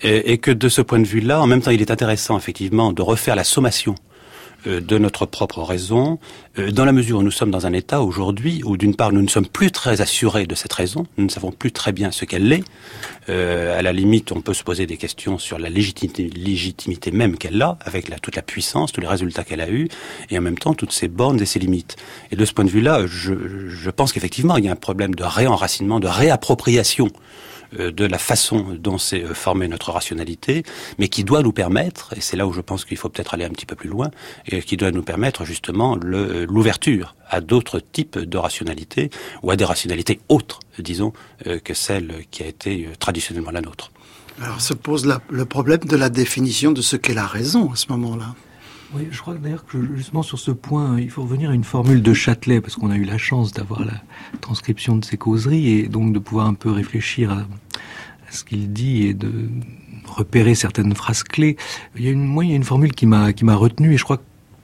Et, 0.01 0.33
et 0.33 0.37
que 0.37 0.51
de 0.51 0.69
ce 0.69 0.81
point 0.81 0.99
de 0.99 1.07
vue-là, 1.07 1.41
en 1.41 1.47
même 1.47 1.61
temps, 1.61 1.71
il 1.71 1.81
est 1.81 1.91
intéressant 1.91 2.37
effectivement 2.37 2.91
de 2.91 3.01
refaire 3.01 3.35
la 3.35 3.43
sommation 3.43 3.93
euh, 3.93 4.12
de 4.65 4.97
notre 4.97 5.25
propre 5.25 5.61
raison, 5.61 6.19
euh, 6.57 6.71
dans 6.71 6.85
la 6.85 6.91
mesure 6.91 7.19
où 7.19 7.23
nous 7.23 7.31
sommes 7.31 7.51
dans 7.51 7.65
un 7.65 7.73
état 7.73 8.01
aujourd'hui 8.01 8.61
où 8.63 8.77
d'une 8.77 8.95
part 8.95 9.11
nous 9.11 9.21
ne 9.21 9.27
sommes 9.27 9.47
plus 9.47 9.71
très 9.71 10.01
assurés 10.01 10.45
de 10.45 10.55
cette 10.55 10.73
raison, 10.73 11.05
nous 11.17 11.25
ne 11.25 11.29
savons 11.29 11.51
plus 11.51 11.71
très 11.71 11.91
bien 11.91 12.11
ce 12.11 12.25
qu'elle 12.25 12.51
est. 12.51 12.63
Euh, 13.29 13.77
à 13.77 13.81
la 13.81 13.93
limite, 13.93 14.31
on 14.31 14.41
peut 14.41 14.53
se 14.53 14.63
poser 14.63 14.85
des 14.85 14.97
questions 14.97 15.37
sur 15.37 15.57
la 15.59 15.69
légitimité, 15.69 16.29
légitimité 16.29 17.11
même 17.11 17.37
qu'elle 17.37 17.61
a, 17.61 17.77
avec 17.81 18.09
la, 18.09 18.19
toute 18.19 18.35
la 18.35 18.41
puissance, 18.41 18.91
tous 18.91 19.01
les 19.01 19.07
résultats 19.07 19.43
qu'elle 19.43 19.61
a 19.61 19.69
eus, 19.69 19.87
et 20.29 20.37
en 20.37 20.41
même 20.41 20.57
temps 20.57 20.73
toutes 20.73 20.91
ses 20.91 21.07
bornes 21.07 21.41
et 21.41 21.45
ses 21.45 21.59
limites. 21.59 21.95
Et 22.31 22.35
de 22.35 22.45
ce 22.45 22.53
point 22.53 22.65
de 22.65 22.69
vue-là, 22.69 23.05
je, 23.07 23.33
je 23.67 23.89
pense 23.89 24.13
qu'effectivement 24.13 24.57
il 24.57 24.65
y 24.65 24.69
a 24.69 24.71
un 24.71 24.75
problème 24.75 25.15
de 25.15 25.23
réenracinement, 25.23 25.99
de 25.99 26.07
réappropriation 26.07 27.07
euh, 27.07 27.52
de 27.77 28.05
la 28.05 28.17
façon 28.17 28.77
dont 28.79 28.97
s'est 28.97 29.23
euh, 29.23 29.33
formée 29.33 29.67
notre 29.67 29.91
rationalité, 29.91 30.63
mais 30.99 31.07
qui 31.07 31.23
doit 31.23 31.41
nous 31.41 31.51
permettre, 31.51 32.13
et 32.15 32.21
c'est 32.21 32.37
là 32.37 32.47
où 32.47 32.53
je 32.53 32.61
pense 32.61 32.85
qu'il 32.85 32.97
faut 32.97 33.09
peut-être 33.09 33.33
aller 33.33 33.45
un 33.45 33.49
petit 33.49 33.65
peu 33.65 33.75
plus 33.75 33.89
loin, 33.89 34.11
et 34.47 34.61
qui 34.61 34.77
doit 34.77 34.91
nous 34.91 35.03
permettre 35.03 35.45
justement 35.45 35.97
euh, 36.03 36.45
l'ouverture 36.47 37.15
à 37.29 37.41
d'autres 37.41 37.79
types 37.79 38.17
de 38.19 38.37
rationalité, 38.37 39.09
ou 39.41 39.51
à 39.51 39.55
des 39.55 39.65
rationalités 39.65 40.19
autres, 40.29 40.59
disons, 40.77 41.13
que 41.63 41.73
celle 41.73 42.25
qui 42.29 42.43
a 42.43 42.45
été 42.45 42.89
traditionnellement 42.99 43.49
la 43.49 43.61
nôtre. 43.61 43.91
Alors 44.39 44.61
se 44.61 44.75
pose 44.75 45.11
le 45.29 45.45
problème 45.45 45.79
de 45.79 45.95
la 45.95 46.09
définition 46.09 46.71
de 46.71 46.81
ce 46.81 46.95
qu'est 46.95 47.15
la 47.15 47.25
raison 47.25 47.71
à 47.71 47.75
ce 47.75 47.87
moment-là. 47.89 48.35
Oui, 48.95 49.07
je 49.09 49.19
crois 49.19 49.33
d'ailleurs 49.33 49.65
que 49.65 49.95
justement 49.95 50.21
sur 50.21 50.37
ce 50.37 50.51
point, 50.51 50.99
il 50.99 51.09
faut 51.09 51.23
revenir 51.23 51.49
à 51.49 51.55
une 51.55 51.63
formule 51.63 52.03
de 52.03 52.13
Châtelet, 52.13 52.61
parce 52.61 52.75
qu'on 52.75 52.91
a 52.91 52.95
eu 52.95 53.05
la 53.05 53.17
chance 53.17 53.51
d'avoir 53.51 53.85
la 53.85 54.01
transcription 54.39 54.95
de 54.97 55.03
ses 55.03 55.17
causeries 55.17 55.79
et 55.79 55.87
donc 55.87 56.13
de 56.13 56.19
pouvoir 56.19 56.45
un 56.45 56.53
peu 56.53 56.69
réfléchir 56.69 57.31
à, 57.31 57.47
ce 58.29 58.43
qu'il 58.43 58.71
dit 58.71 59.07
et 59.07 59.13
de 59.13 59.49
repérer 60.05 60.53
certaines 60.53 60.93
phrases 60.93 61.23
clés. 61.23 61.57
Moi, 61.95 62.45
il 62.45 62.51
y 62.51 62.53
a 62.53 62.55
une 62.55 62.63
formule 62.63 62.93
qui 62.93 63.07
m'a 63.07 63.33
qui 63.33 63.45
retenu 63.45 63.93
et 63.93 63.97
je 63.97 64.03
crois 64.03 64.17
que 64.17 64.23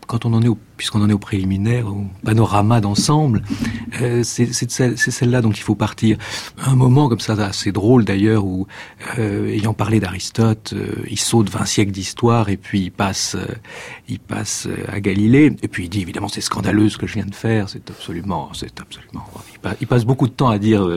quand 0.10 0.26
on 0.26 0.34
en 0.34 0.42
est 0.42 0.50
puisqu'on 0.76 1.02
en 1.02 1.10
est 1.10 1.14
au 1.14 1.20
préliminaire, 1.20 1.88
au 1.88 2.06
panorama 2.24 2.82
d'ensemble, 2.82 3.44
euh, 4.02 4.24
c'est 4.24 4.52
celle-là 4.52 5.42
dont 5.42 5.52
il 5.52 5.62
faut 5.62 5.76
partir. 5.76 6.18
Un 6.66 6.76
moment 6.76 7.10
comme 7.10 7.20
ça, 7.20 7.34
assez 7.34 7.72
drôle 7.72 8.06
d'ailleurs, 8.06 8.44
où 8.46 8.66
euh, 9.20 9.50
ayant 9.50 9.74
parlé 9.74 10.00
d'Aristote, 10.00 10.74
euh, 10.74 11.04
il 11.10 11.20
saute 11.20 11.50
20 11.50 11.66
siècles 11.66 11.92
d'histoire 11.92 12.50
et 12.50 12.58
puis 12.58 12.80
il 12.80 12.92
passe, 12.92 13.36
euh, 13.36 13.46
il 14.08 14.20
passe 14.20 14.68
euh, 14.68 14.84
à 14.88 15.00
Galilée. 15.00 15.56
Et 15.62 15.68
puis 15.68 15.84
il 15.84 15.90
dit 15.90 16.02
évidemment 16.02 16.28
c'est 16.28 16.42
scandaleux 16.42 16.90
ce 16.90 16.98
que 16.98 17.06
je 17.06 17.14
viens 17.14 17.26
de 17.26 17.36
faire, 17.36 17.70
c'est 17.70 17.88
absolument, 17.90 18.50
c'est 18.54 18.82
absolument. 18.82 19.26
Il, 19.80 19.88
passe 19.88 20.06
beaucoup 20.06 20.28
de 20.28 20.34
temps 20.34 20.50
à 20.50 20.58
dire 20.58 20.88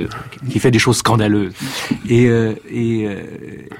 qu'il 0.48 0.60
fait 0.60 0.70
des 0.70 0.78
choses 0.78 0.98
scandaleuses. 0.98 1.52
Et 2.08 2.24
et 2.70 3.08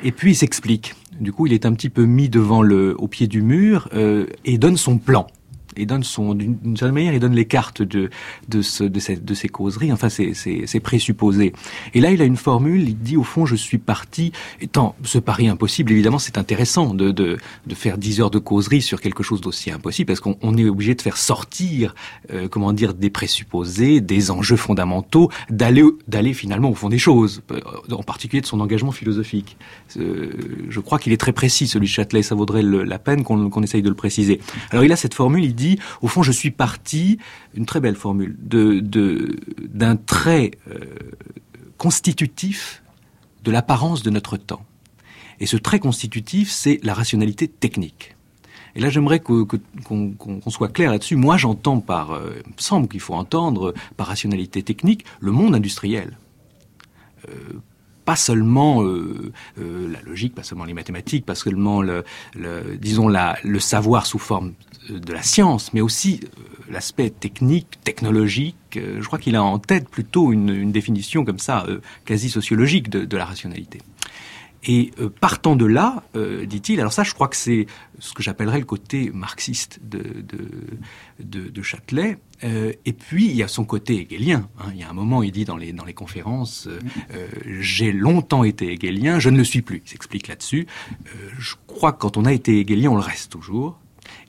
et 0.02 0.12
puis 0.12 0.32
il 0.32 0.36
s'explique. 0.36 0.94
Du 1.22 1.32
coup, 1.32 1.46
il 1.46 1.52
est 1.52 1.66
un 1.66 1.72
petit 1.72 1.88
peu 1.88 2.04
mis 2.04 2.28
devant 2.28 2.62
le, 2.62 2.96
au 2.98 3.06
pied 3.06 3.28
du 3.28 3.42
mur 3.42 3.88
euh, 3.94 4.26
et 4.44 4.58
donne 4.58 4.76
son 4.76 4.98
plan 4.98 5.28
et 5.76 5.86
donne 5.86 6.02
son 6.02 6.34
d'une 6.34 6.76
certaine 6.76 6.94
manière 6.94 7.14
il 7.14 7.20
donne 7.20 7.34
les 7.34 7.44
cartes 7.44 7.82
de 7.82 8.10
de 8.48 8.62
ce 8.62 8.84
de, 8.84 9.00
cette, 9.00 9.24
de 9.24 9.34
ces 9.34 9.48
causeries. 9.48 9.92
Enfin 9.92 10.08
c'est 10.08 10.32
c'est 10.34 10.80
présupposés 10.80 11.52
et 11.94 12.00
là 12.00 12.10
il 12.10 12.20
a 12.22 12.24
une 12.24 12.36
formule 12.36 12.88
il 12.88 12.98
dit 12.98 13.16
au 13.16 13.24
fond 13.24 13.46
je 13.46 13.56
suis 13.56 13.78
parti 13.78 14.32
étant 14.60 14.94
ce 15.04 15.18
pari 15.18 15.48
impossible. 15.48 15.92
Évidemment 15.92 16.18
c'est 16.18 16.38
intéressant 16.38 16.94
de, 16.94 17.10
de 17.10 17.38
de 17.66 17.74
faire 17.74 17.98
dix 17.98 18.20
heures 18.20 18.30
de 18.30 18.38
causerie 18.38 18.82
sur 18.82 19.00
quelque 19.00 19.22
chose 19.22 19.40
d'aussi 19.40 19.70
impossible 19.70 20.06
parce 20.06 20.20
qu'on 20.20 20.56
est 20.56 20.68
obligé 20.68 20.94
de 20.94 21.02
faire 21.02 21.16
sortir 21.16 21.94
euh, 22.32 22.48
comment 22.48 22.72
dire 22.72 22.94
des 22.94 23.10
présupposés 23.10 24.00
des 24.00 24.30
enjeux 24.30 24.56
fondamentaux 24.56 25.30
d'aller 25.50 25.84
d'aller 26.08 26.34
finalement 26.34 26.70
au 26.70 26.74
fond 26.74 26.88
des 26.88 26.98
choses 26.98 27.42
euh, 27.50 27.60
en 27.90 28.02
particulier 28.02 28.40
de 28.40 28.46
son 28.46 28.60
engagement 28.60 28.92
philosophique. 28.92 29.56
Euh, 29.96 30.30
je 30.68 30.80
crois 30.80 30.98
qu'il 30.98 31.12
est 31.12 31.16
très 31.16 31.32
précis 31.32 31.66
celui 31.66 31.86
de 31.86 31.92
Châtelet 31.92 32.22
ça 32.22 32.34
vaudrait 32.34 32.62
la 32.62 32.98
peine 32.98 33.24
qu'on 33.24 33.50
qu'on 33.50 33.62
essaye 33.62 33.82
de 33.82 33.88
le 33.88 33.94
préciser. 33.94 34.40
Alors 34.70 34.84
il 34.84 34.92
a 34.92 34.96
cette 34.96 35.14
formule 35.14 35.44
il 35.44 35.54
dit 35.54 35.61
au 36.00 36.08
fond, 36.08 36.22
je 36.22 36.32
suis 36.32 36.50
parti, 36.50 37.18
une 37.54 37.66
très 37.66 37.80
belle 37.80 37.96
formule, 37.96 38.36
de, 38.40 38.80
d'un 39.60 39.96
trait 39.96 40.52
euh, 40.70 40.78
constitutif 41.78 42.82
de 43.44 43.50
l'apparence 43.50 44.02
de 44.02 44.10
notre 44.10 44.36
temps. 44.36 44.64
Et 45.40 45.46
ce 45.46 45.56
trait 45.56 45.80
constitutif, 45.80 46.50
c'est 46.50 46.78
la 46.82 46.94
rationalité 46.94 47.48
technique. 47.48 48.16
Et 48.74 48.80
là, 48.80 48.88
j'aimerais 48.88 49.20
qu'on 49.20 49.60
soit 50.48 50.68
clair 50.68 50.90
là-dessus. 50.90 51.16
Moi, 51.16 51.36
j'entends 51.36 51.80
par, 51.80 52.12
euh, 52.12 52.40
il 52.46 52.52
me 52.52 52.60
semble 52.60 52.88
qu'il 52.88 53.00
faut 53.00 53.14
entendre 53.14 53.74
par 53.96 54.06
rationalité 54.06 54.62
technique 54.62 55.04
le 55.20 55.32
monde 55.32 55.54
industriel. 55.54 56.16
Euh, 57.28 57.32
pas 58.04 58.16
seulement 58.16 58.82
euh, 58.82 59.32
euh, 59.58 59.90
la 59.92 60.00
logique, 60.02 60.34
pas 60.34 60.42
seulement 60.42 60.64
les 60.64 60.74
mathématiques, 60.74 61.24
pas 61.24 61.34
seulement 61.34 61.82
le, 61.82 62.04
le 62.34 62.76
disons 62.76 63.08
la, 63.08 63.36
le 63.44 63.60
savoir 63.60 64.06
sous 64.06 64.18
forme 64.18 64.54
de 64.88 65.12
la 65.12 65.22
science, 65.22 65.72
mais 65.72 65.80
aussi 65.80 66.20
euh, 66.22 66.72
l'aspect 66.72 67.10
technique, 67.10 67.78
technologique. 67.84 68.56
Euh, 68.76 69.00
je 69.00 69.06
crois 69.06 69.18
qu'il 69.18 69.36
a 69.36 69.42
en 69.42 69.58
tête 69.58 69.88
plutôt 69.88 70.32
une, 70.32 70.50
une 70.50 70.72
définition 70.72 71.24
comme 71.24 71.38
ça, 71.38 71.64
euh, 71.68 71.80
quasi 72.04 72.28
sociologique 72.30 72.88
de, 72.88 73.04
de, 73.04 73.16
la 73.16 73.24
rationalité. 73.24 73.80
Et 74.64 74.92
partant 75.20 75.56
de 75.56 75.66
là, 75.66 76.04
dit-il, 76.46 76.78
alors 76.80 76.92
ça, 76.92 77.02
je 77.02 77.14
crois 77.14 77.28
que 77.28 77.36
c'est 77.36 77.66
ce 77.98 78.12
que 78.12 78.22
j'appellerais 78.22 78.58
le 78.58 78.64
côté 78.64 79.10
marxiste 79.12 79.80
de, 79.82 79.98
de, 79.98 80.48
de, 81.18 81.48
de 81.48 81.62
Châtelet, 81.62 82.18
euh, 82.44 82.72
et 82.84 82.92
puis 82.92 83.26
il 83.26 83.36
y 83.36 83.42
a 83.42 83.48
son 83.48 83.64
côté 83.64 84.00
hegelien. 84.00 84.48
Hein. 84.58 84.70
Il 84.72 84.80
y 84.80 84.82
a 84.82 84.90
un 84.90 84.92
moment, 84.92 85.22
il 85.22 85.32
dit 85.32 85.44
dans 85.44 85.56
les 85.56 85.72
dans 85.72 85.84
les 85.84 85.94
conférences, 85.94 86.66
euh, 86.66 86.78
euh, 87.12 87.28
j'ai 87.60 87.92
longtemps 87.92 88.44
été 88.44 88.72
hegelien, 88.72 89.18
je 89.18 89.30
ne 89.30 89.38
le 89.38 89.44
suis 89.44 89.62
plus. 89.62 89.82
Il 89.84 89.90
s'explique 89.90 90.28
là-dessus. 90.28 90.66
Euh, 90.90 91.28
je 91.38 91.54
crois 91.66 91.92
que 91.92 91.98
quand 91.98 92.16
on 92.16 92.24
a 92.24 92.32
été 92.32 92.60
hegelien, 92.60 92.90
on 92.90 92.96
le 92.96 93.00
reste 93.00 93.30
toujours. 93.32 93.78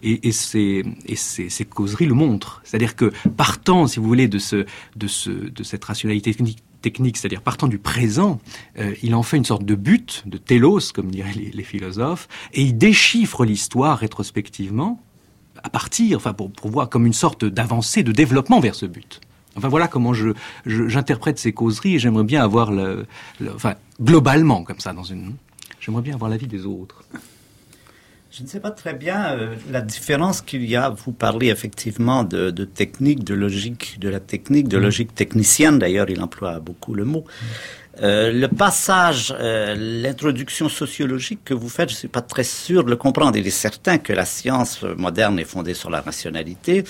Et, 0.02 0.28
et, 0.28 0.32
ces, 0.32 0.84
et 1.06 1.16
ces, 1.16 1.50
ces 1.50 1.66
causeries 1.66 2.06
le 2.06 2.14
montrent. 2.14 2.62
C'est-à-dire 2.64 2.96
que 2.96 3.12
partant, 3.38 3.88
si 3.88 4.00
vous 4.00 4.08
voulez, 4.08 4.28
de, 4.28 4.38
ce, 4.38 4.66
de, 4.96 5.08
ce, 5.08 5.30
de 5.32 5.64
cette 5.64 5.84
rationalité 5.84 6.32
technique, 6.32 6.60
technique 6.84 7.18
c'est-à-dire 7.18 7.42
partant 7.42 7.68
du 7.68 7.80
présent, 7.80 8.40
euh, 8.78 8.94
il 9.02 9.16
en 9.16 9.24
fait 9.24 9.38
une 9.38 9.46
sorte 9.46 9.66
de 9.66 9.74
but, 9.74 10.24
de 10.28 10.38
télos, 10.38 10.92
comme 10.94 11.10
diraient 11.10 11.34
les, 11.34 11.64
philosophes, 11.64 12.28
et 12.54 12.62
il 12.62 12.78
déchiffre 12.78 13.46
l'histoire 13.46 13.98
rétrospectivement, 13.98 15.02
à 15.64 15.70
partir, 15.70 16.18
enfin 16.18 16.34
pour, 16.34 16.52
pour 16.52 16.70
voir 16.70 16.90
comme 16.90 17.08
une 17.08 17.14
sorte 17.14 17.46
d'avancée, 17.46 18.04
de 18.04 18.12
développement 18.12 18.60
vers 18.60 18.76
ce 18.76 18.86
but. 18.86 19.22
Enfin 19.56 19.70
voilà 19.70 19.88
comment 19.88 20.14
je 20.14 20.30
j'interprète 20.66 21.40
ces 21.40 21.54
causeries 21.54 21.96
et 21.96 22.00
j'aimerais 22.00 22.24
bien 22.24 22.44
avoir 22.44 22.72
le, 22.72 23.06
enfin 23.54 23.76
globalement 24.02 24.64
comme 24.64 24.80
ça 24.80 24.94
dans 24.94 25.04
une 25.04 25.36
j'aimerais 25.80 26.02
bien 26.02 26.16
avoir 26.16 26.30
l'avis 26.30 26.48
des 26.48 26.66
autres. 26.66 27.04
Je 28.36 28.42
ne 28.42 28.48
sais 28.48 28.60
pas 28.60 28.72
très 28.72 28.96
bien 28.96 29.38
euh, 29.38 29.56
la 29.70 29.82
différence 29.82 30.42
qu'il 30.42 30.66
y 30.66 30.76
a. 30.76 30.90
Vous 30.90 31.12
parlez 31.12 31.50
effectivement 31.50 32.24
de, 32.24 32.50
de, 32.50 32.66
technique, 32.66 33.24
de 33.24 33.36
logique, 33.36 34.00
de 34.00 34.10
la 34.10 34.20
technique, 34.20 34.68
de 34.68 34.80
mm. 34.80 34.82
logique 34.82 35.14
technicienne. 35.14 35.78
D'ailleurs, 35.78 36.10
il 36.10 36.20
emploie 36.20 36.60
beaucoup 36.60 36.96
le 36.96 37.06
mot. 37.06 37.26
Euh, 38.02 38.34
le 38.34 38.48
passage, 38.48 39.36
euh, 39.40 39.76
l'introduction 39.78 40.68
sociologique 40.68 41.42
que 41.46 41.54
vous 41.54 41.70
faites, 41.70 41.90
je 41.90 41.94
ne 41.94 42.00
suis 42.00 42.08
pas 42.08 42.24
très 42.24 42.44
sûr 42.44 42.84
de 42.84 42.90
le 42.90 42.96
comprendre. 42.96 43.38
Il 43.38 43.46
est 43.46 43.52
certain 43.52 44.00
que 44.00 44.14
la 44.14 44.26
science 44.26 44.82
moderne 44.82 45.38
est 45.38 45.46
fondée 45.46 45.76
sur 45.76 45.92
la 45.92 46.02
rationalité, 46.02 46.86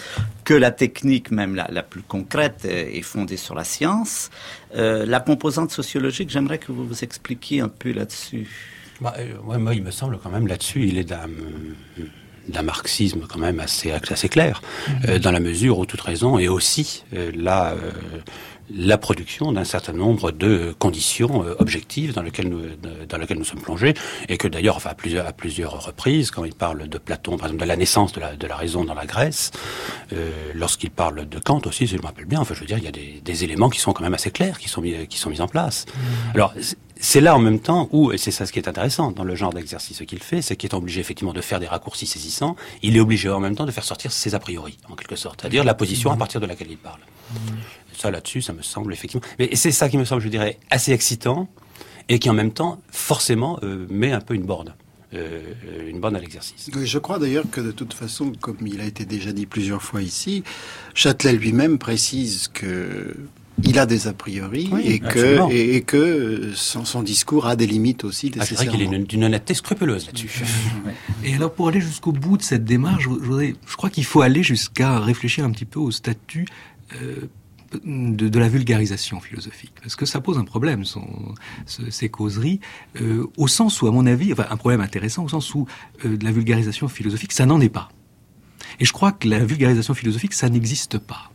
que 0.46 0.54
la 0.54 0.72
technique, 0.72 1.30
même 1.30 1.56
la, 1.56 1.68
la 1.70 1.84
plus 1.84 2.04
concrète, 2.04 2.64
est 2.64 3.02
fondée 3.02 3.36
sur 3.36 3.54
la 3.54 3.66
science. 3.66 4.30
La 4.74 5.20
composante 5.20 5.72
sociologique, 5.72 6.30
j'aimerais 6.30 6.58
que 6.58 6.72
vous 6.72 6.88
vous 6.88 7.04
expliquiez 7.04 7.60
un 7.60 7.68
peu 7.68 7.92
là-dessus. 7.92 8.48
Bah, 9.04 9.14
ouais, 9.46 9.58
moi, 9.58 9.76
il 9.76 9.84
me 9.84 9.92
semble 9.92 10.18
quand 10.18 10.30
même 10.30 10.48
là-dessus, 10.48 10.88
il 10.88 10.98
est 10.98 11.04
d'un 11.04 11.30
d'un 12.50 12.62
marxisme 12.62 13.22
quand 13.30 13.40
même 13.40 13.62
assez, 13.62 13.92
assez 13.92 14.28
clair, 14.28 14.62
mmh. 14.88 15.18
dans 15.20 15.32
la 15.32 15.40
mesure 15.40 15.80
où 15.80 15.86
toute 15.86 16.02
raison 16.02 16.38
est 16.40 16.50
aussi 16.50 17.06
là 17.14 17.74
la 18.76 18.98
production 18.98 19.52
d'un 19.52 19.64
certain 19.64 19.94
nombre 19.94 20.32
de 20.32 20.76
conditions 20.80 21.44
euh, 21.44 21.56
objectives 21.60 22.14
dans 22.14 22.22
lesquelles 22.22 22.50
nous, 22.50 22.62
dans 23.08 23.18
lesquelles 23.18 23.38
nous 23.38 23.44
sommes 23.44 23.62
plongés, 23.62 23.94
et 24.30 24.38
que 24.38 24.48
d'ailleurs, 24.48 24.76
enfin, 24.76 24.92
à 24.92 24.96
plusieurs, 24.96 25.28
à 25.28 25.34
plusieurs 25.34 25.86
reprises, 25.86 26.32
quand 26.32 26.44
il 26.44 26.56
parle 26.56 26.88
de 26.88 26.98
Platon, 26.98 27.38
par 27.38 27.48
exemple, 27.48 27.64
de 27.64 27.68
la 27.68 27.76
naissance 27.76 28.14
de 28.14 28.20
la, 28.20 28.36
de 28.36 28.48
la 28.48 28.56
raison 28.56 28.84
dans 28.84 28.94
la 28.94 29.06
Grèce, 29.06 29.52
euh, 30.14 30.32
lorsqu'il 30.56 30.92
parle 30.92 31.28
de 31.28 31.40
Kant 31.40 31.62
aussi, 31.66 31.88
si 31.88 31.96
je 31.96 32.02
me 32.02 32.06
rappelle 32.06 32.26
bien, 32.26 32.40
enfin, 32.40 32.54
je 32.54 32.60
veux 32.62 32.66
dire, 32.66 32.78
il 32.78 32.84
y 32.84 32.88
a 32.88 32.92
des, 32.92 33.22
des 33.24 33.44
éléments 33.44 33.70
qui 33.70 33.80
sont 33.80 33.94
quand 33.94 34.04
même 34.04 34.14
assez 34.14 34.32
clairs, 34.32 34.58
qui 34.58 34.70
sont 34.70 34.82
mis, 34.82 35.08
qui 35.08 35.18
sont 35.18 35.30
mis 35.30 35.42
en 35.42 35.48
place. 35.48 35.86
Mmh. 35.86 36.36
Alors, 36.36 36.54
c'est 36.96 37.22
là 37.22 37.36
en 37.36 37.40
même 37.40 37.60
temps 37.60 37.90
où, 37.92 38.12
et 38.12 38.18
c'est 38.18 38.32
ça 38.32 38.46
ce 38.46 38.52
qui 38.52 38.60
est 38.60 38.68
intéressant 38.68 39.12
dans 39.12 39.24
le 39.24 39.36
genre 39.36 39.54
d'exercice 39.54 40.04
qu'il 40.08 40.24
fait, 40.24 40.42
c'est 40.42 40.56
qu'il 40.56 40.70
est 40.70 40.76
obligé 40.76 41.02
effectivement 41.02 41.34
de 41.34 41.42
faire 41.42 41.60
des 41.60 41.68
raccourcis 41.68 42.08
saisissants, 42.08 42.56
il 42.82 42.96
est 42.96 43.00
obligé 43.00 43.30
en 43.30 43.40
même 43.40 43.56
temps 43.56 43.66
de 43.66 43.72
faire 43.72 43.84
sortir 43.84 44.12
ses 44.12 44.36
a 44.36 44.40
priori, 44.40 44.78
en 44.90 44.96
quelque 44.96 45.16
sorte, 45.16 45.42
c'est-à-dire 45.42 45.64
la 45.64 45.74
position 45.74 46.12
à 46.12 46.16
mmh. 46.16 46.20
partir 46.20 46.42
de 46.42 46.46
laquelle 46.46 46.72
il 46.72 46.78
parle. 46.78 47.02
Mmh 47.34 47.38
ça 47.98 48.12
là-dessus, 48.12 48.42
ça 48.42 48.54
me 48.54 48.62
semble 48.62 48.94
effectivement. 48.94 49.26
Mais 49.40 49.56
c'est 49.56 49.72
ça 49.72 49.90
qui 49.90 49.98
me 49.98 50.06
semble, 50.06 50.22
je 50.22 50.30
dirais, 50.30 50.60
assez 50.70 50.92
excitant 50.92 51.50
et 52.10 52.20
qui 52.20 52.30
en 52.30 52.34
même 52.34 52.52
temps, 52.52 52.82
forcément, 52.92 53.60
euh, 53.64 53.88
met 53.90 54.12
un 54.12 54.22
peu 54.22 54.34
une 54.34 54.44
borne. 54.44 54.76
Euh, 55.14 55.42
une 55.88 56.00
borne 56.00 56.16
à 56.16 56.20
l'exercice. 56.20 56.72
je 56.74 56.98
crois 56.98 57.20
d'ailleurs 57.20 57.46
que 57.52 57.62
de 57.62 57.72
toute 57.72 57.94
façon, 57.94 58.32
comme 58.40 58.58
il 58.66 58.82
a 58.82 58.86
été 58.86 59.06
déjà 59.06 59.32
dit 59.32 59.46
plusieurs 59.46 59.84
fois 59.84 60.02
ici, 60.02 60.44
Châtelet 60.96 61.34
lui-même 61.34 61.78
précise 61.78 62.48
que 62.48 63.16
il 63.62 63.78
a 63.78 63.86
des 63.86 64.08
a 64.08 64.14
priori 64.14 64.72
et, 64.84 65.00
que, 65.00 65.52
et, 65.52 65.82
que 65.82 66.52
son, 66.56 67.04
discours 67.04 67.46
a 67.46 67.56
des 67.56 67.68
limites 67.68 68.04
aussi. 68.04 68.32
Ah, 68.40 68.46
c'est 68.46 68.56
vrai 68.56 68.68
qu'il 68.68 68.82
est 68.82 68.98
d'une 69.00 69.24
honnêteté 69.24 69.54
scrupuleuse 69.54 70.08
là-dessus. 70.08 70.44
Et 71.24 71.36
alors 71.36 71.54
pour 71.54 71.68
aller 71.68 71.80
jusqu'au 71.80 72.12
bout 72.12 72.38
de 72.38 72.42
cette 72.42 72.66
démarche, 72.66 73.04
je, 73.04 73.54
je 73.68 73.76
crois 73.78 73.92
qu'il 73.92 74.06
faut 74.06 74.22
aller 74.22 74.42
jusqu'à 74.42 75.00
réfléchir 75.00 75.46
un 75.46 75.52
petit 75.52 75.66
peu 75.66 75.80
au 75.80 75.92
statut 75.92 76.48
euh, 77.02 77.30
de, 77.84 78.40
la 78.40 78.50
vulgarisation 78.50 79.20
philosophique, 79.20 79.74
parce 79.82 79.96
que 79.96 80.06
ça 80.06 80.22
pose 80.22 80.38
un 80.38 80.46
problème, 80.46 80.84
ces 81.66 82.10
causeries, 82.10 82.60
euh, 83.02 83.28
au 83.38 83.48
sens 83.48 83.82
où, 83.82 83.88
à 83.88 83.92
mon 83.92 84.06
avis, 84.06 84.32
enfin, 84.34 84.46
un 84.50 84.58
problème 84.58 84.82
intéressant, 84.82 85.26
au 85.26 85.30
sens 85.30 85.54
où 85.56 85.68
euh, 86.06 86.18
de 86.18 86.24
la 86.24 86.32
vulgarisation 86.32 86.88
philosophique, 86.88 87.34
ça 87.34 87.46
n'en 87.46 87.60
est 87.60 87.70
pas. 87.70 87.90
Et 88.80 88.86
je 88.86 88.94
crois 88.94 89.12
que 89.12 89.28
la 89.28 89.44
vulgarisation 89.44 89.94
philosophique, 89.94 90.34
ça 90.34 90.50
n'existe 90.50 90.98
pas. 90.98 91.33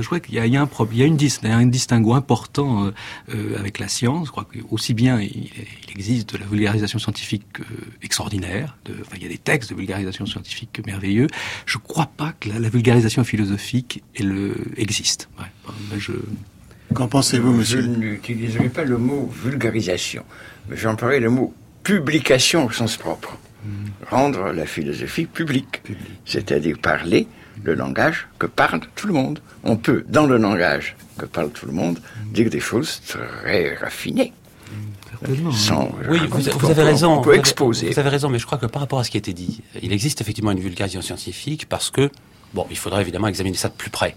Je 0.00 0.06
crois 0.06 0.20
qu'il 0.20 0.34
y 0.34 0.38
a, 0.38 0.46
il 0.46 0.52
y 0.52 0.56
a 0.56 0.62
un, 0.62 0.68
il 0.92 0.98
y 0.98 1.02
a 1.02 1.06
une, 1.06 1.18
un 1.44 1.66
distinguo 1.66 2.14
important 2.14 2.86
euh, 2.86 2.90
euh, 3.34 3.58
avec 3.58 3.78
la 3.78 3.88
science. 3.88 4.26
Je 4.26 4.32
crois 4.32 4.46
que 4.50 4.58
aussi 4.70 4.94
bien 4.94 5.20
il, 5.20 5.50
existe 5.94 6.32
de 6.32 6.38
la 6.38 6.46
vulgarisation 6.46 6.98
scientifique 6.98 7.44
euh, 7.60 7.64
extraordinaire. 8.02 8.76
De, 8.84 8.94
enfin, 9.00 9.16
il 9.16 9.22
y 9.22 9.26
a 9.26 9.28
des 9.28 9.38
textes 9.38 9.70
de 9.70 9.76
vulgarisation 9.76 10.26
scientifique 10.26 10.80
merveilleux. 10.86 11.26
Je 11.66 11.78
ne 11.78 11.82
crois 11.82 12.10
pas 12.16 12.32
que 12.38 12.48
la, 12.48 12.68
vulgarisation 12.68 13.24
philosophique 13.24 14.02
elle, 14.18 14.54
existe. 14.76 15.28
Ouais, 15.38 15.98
je... 15.98 16.12
Qu'en 16.94 17.08
pensez-vous, 17.08 17.52
monsieur? 17.52 17.82
Je 17.82 17.86
n'utiliserai 17.86 18.68
pas 18.68 18.84
le 18.84 18.98
mot 18.98 19.30
vulgarisation, 19.44 20.24
mais 20.68 20.76
j'emploierai 20.76 21.20
le 21.20 21.30
mot 21.30 21.54
publication 21.82 22.66
au 22.66 22.70
sens 22.70 22.96
propre. 22.96 23.36
Hmm. 23.64 23.88
Rendre 24.10 24.52
la 24.52 24.66
philosophie 24.66 25.26
publique, 25.26 25.82
c'est-à-dire 26.24 26.78
parler 26.78 27.28
le 27.62 27.74
langage 27.74 28.28
que 28.38 28.46
parle 28.46 28.80
tout 28.96 29.06
le 29.06 29.12
monde. 29.12 29.40
On 29.64 29.76
peut, 29.76 30.04
dans 30.08 30.26
le 30.26 30.36
langage 30.36 30.96
que 31.18 31.26
parle 31.26 31.50
tout 31.50 31.66
le 31.66 31.72
monde, 31.72 31.98
dire 32.26 32.50
des 32.50 32.60
choses 32.60 33.00
très 33.06 33.74
raffinées. 33.76 34.32
Sans, 35.52 35.90
oui, 36.08 36.18
vous, 36.30 36.70
avez 36.70 36.82
raison. 36.82 37.18
On 37.18 37.20
peut 37.20 37.34
exposer. 37.34 37.90
Vous 37.90 37.98
avez 37.98 38.08
raison, 38.08 38.30
mais 38.30 38.38
je 38.38 38.46
crois 38.46 38.56
que 38.56 38.66
par 38.66 38.80
rapport 38.80 39.00
à 39.00 39.04
ce 39.04 39.10
qui 39.10 39.18
a 39.18 39.18
été 39.18 39.34
dit, 39.34 39.60
il 39.82 39.92
existe 39.92 40.20
effectivement 40.22 40.52
une 40.52 40.60
vulgarisation 40.60 41.02
scientifique 41.02 41.68
parce 41.68 41.90
que, 41.90 42.10
bon, 42.54 42.66
il 42.70 42.78
faudrait 42.78 43.02
évidemment 43.02 43.26
examiner 43.26 43.56
ça 43.56 43.68
de 43.68 43.74
plus 43.74 43.90
près. 43.90 44.14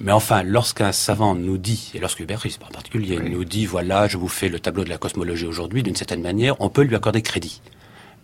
Mais 0.00 0.12
enfin, 0.12 0.42
lorsqu'un 0.42 0.92
savant 0.92 1.34
nous 1.34 1.58
dit, 1.58 1.90
et 1.94 1.98
lorsque 1.98 2.20
Hubert 2.20 2.40
en 2.66 2.72
particulier 2.72 3.18
nous 3.18 3.44
dit, 3.44 3.66
voilà, 3.66 4.06
je 4.06 4.16
vous 4.16 4.28
fais 4.28 4.48
le 4.48 4.60
tableau 4.60 4.84
de 4.84 4.88
la 4.88 4.96
cosmologie 4.96 5.44
aujourd'hui, 5.44 5.82
d'une 5.82 5.96
certaine 5.96 6.22
manière, 6.22 6.54
on 6.60 6.70
peut 6.70 6.82
lui 6.82 6.94
accorder 6.94 7.20
crédit. 7.20 7.60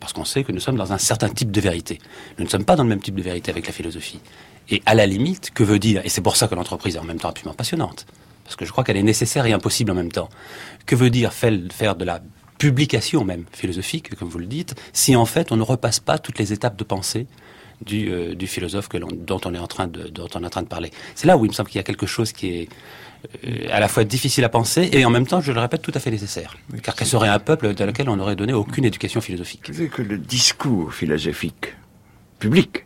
Parce 0.04 0.12
qu'on 0.12 0.26
sait 0.26 0.44
que 0.44 0.52
nous 0.52 0.60
sommes 0.60 0.76
dans 0.76 0.92
un 0.92 0.98
certain 0.98 1.30
type 1.30 1.50
de 1.50 1.62
vérité. 1.62 1.98
Nous 2.36 2.44
ne 2.44 2.50
sommes 2.50 2.66
pas 2.66 2.76
dans 2.76 2.82
le 2.82 2.90
même 2.90 3.00
type 3.00 3.14
de 3.14 3.22
vérité 3.22 3.50
avec 3.50 3.66
la 3.66 3.72
philosophie. 3.72 4.20
Et 4.68 4.82
à 4.84 4.94
la 4.94 5.06
limite, 5.06 5.50
que 5.50 5.62
veut 5.62 5.78
dire, 5.78 6.02
et 6.04 6.10
c'est 6.10 6.20
pour 6.20 6.36
ça 6.36 6.46
que 6.46 6.54
l'entreprise 6.54 6.96
est 6.96 6.98
en 6.98 7.04
même 7.04 7.18
temps 7.18 7.30
absolument 7.30 7.54
passionnante, 7.54 8.04
parce 8.44 8.54
que 8.54 8.66
je 8.66 8.70
crois 8.70 8.84
qu'elle 8.84 8.98
est 8.98 9.02
nécessaire 9.02 9.46
et 9.46 9.54
impossible 9.54 9.92
en 9.92 9.94
même 9.94 10.12
temps, 10.12 10.28
que 10.84 10.94
veut 10.94 11.08
dire 11.08 11.32
faire 11.32 11.96
de 11.96 12.04
la 12.04 12.20
publication 12.58 13.24
même 13.24 13.46
philosophique, 13.50 14.14
comme 14.14 14.28
vous 14.28 14.38
le 14.38 14.44
dites, 14.44 14.74
si 14.92 15.16
en 15.16 15.24
fait 15.24 15.52
on 15.52 15.56
ne 15.56 15.62
repasse 15.62 16.00
pas 16.00 16.18
toutes 16.18 16.38
les 16.38 16.52
étapes 16.52 16.76
de 16.76 16.84
pensée 16.84 17.26
du, 17.80 18.12
euh, 18.12 18.38
philosophe 18.46 18.90
dont, 18.90 19.40
on 19.42 19.54
est 19.54 19.58
en 19.58 19.66
train 19.66 19.86
de, 19.86 20.66
parler. 20.68 20.90
C'est 21.14 21.26
là 21.26 21.38
où 21.38 21.46
il 21.46 21.48
me 21.48 21.54
semble 21.54 21.70
qu'il 21.70 21.78
y 21.78 21.80
a 21.80 21.84
quelque 21.84 22.06
chose 22.06 22.32
qui 22.32 22.48
est 22.48 22.68
à 23.70 23.80
la 23.80 23.88
fois 23.88 24.04
difficile 24.04 24.44
à 24.44 24.48
penser 24.48 24.88
et 24.92 25.04
en 25.04 25.10
même 25.10 25.26
temps, 25.26 25.40
je 25.40 25.52
le 25.52 25.60
répète, 25.60 25.82
tout 25.82 25.92
à 25.94 26.00
fait 26.00 26.10
nécessaire. 26.10 26.56
Car 26.82 26.94
qu'elle 26.94 27.06
serait 27.06 27.28
un 27.28 27.38
peuple 27.38 27.74
dans 27.74 27.86
lequel 27.86 28.08
on 28.08 28.16
n'aurait 28.16 28.36
donné 28.36 28.52
aucune 28.52 28.84
éducation 28.84 29.20
philosophique. 29.20 29.70
Vous 29.70 29.88
que 29.88 30.02
le 30.02 30.18
discours 30.18 30.92
philosophique 30.92 31.74
public 32.38 32.84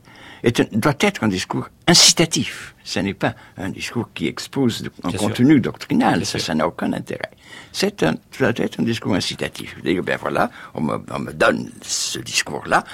doit 0.73 0.95
être 1.01 1.25
un 1.25 1.29
discours 1.29 1.69
incitatif. 1.87 2.75
Ce 2.85 3.01
n'est 3.01 3.15
pas 3.15 3.35
un 3.57 3.71
discours 3.71 4.09
qui 4.15 4.27
expose 4.27 4.89
un 5.03 5.13
contenu 5.13 5.61
doctrinal. 5.61 6.25
Ça, 6.25 6.39
ça 6.39 6.55
n'a 6.55 6.67
aucun 6.67 6.93
intérêt. 6.93 7.31
C'est 7.73 8.03
un, 8.03 8.15
doit 8.39 8.53
être 8.57 8.81
un 8.81 8.85
discours 8.85 9.15
incitatif. 9.15 9.77
Dire, 9.83 10.03
ben 10.03 10.17
voilà, 10.21 10.51
on 10.75 10.81
me, 10.81 10.99
on 11.11 11.19
me 11.19 11.33
donne 11.33 11.71
ce 11.83 12.19
discours-là, 12.21 12.85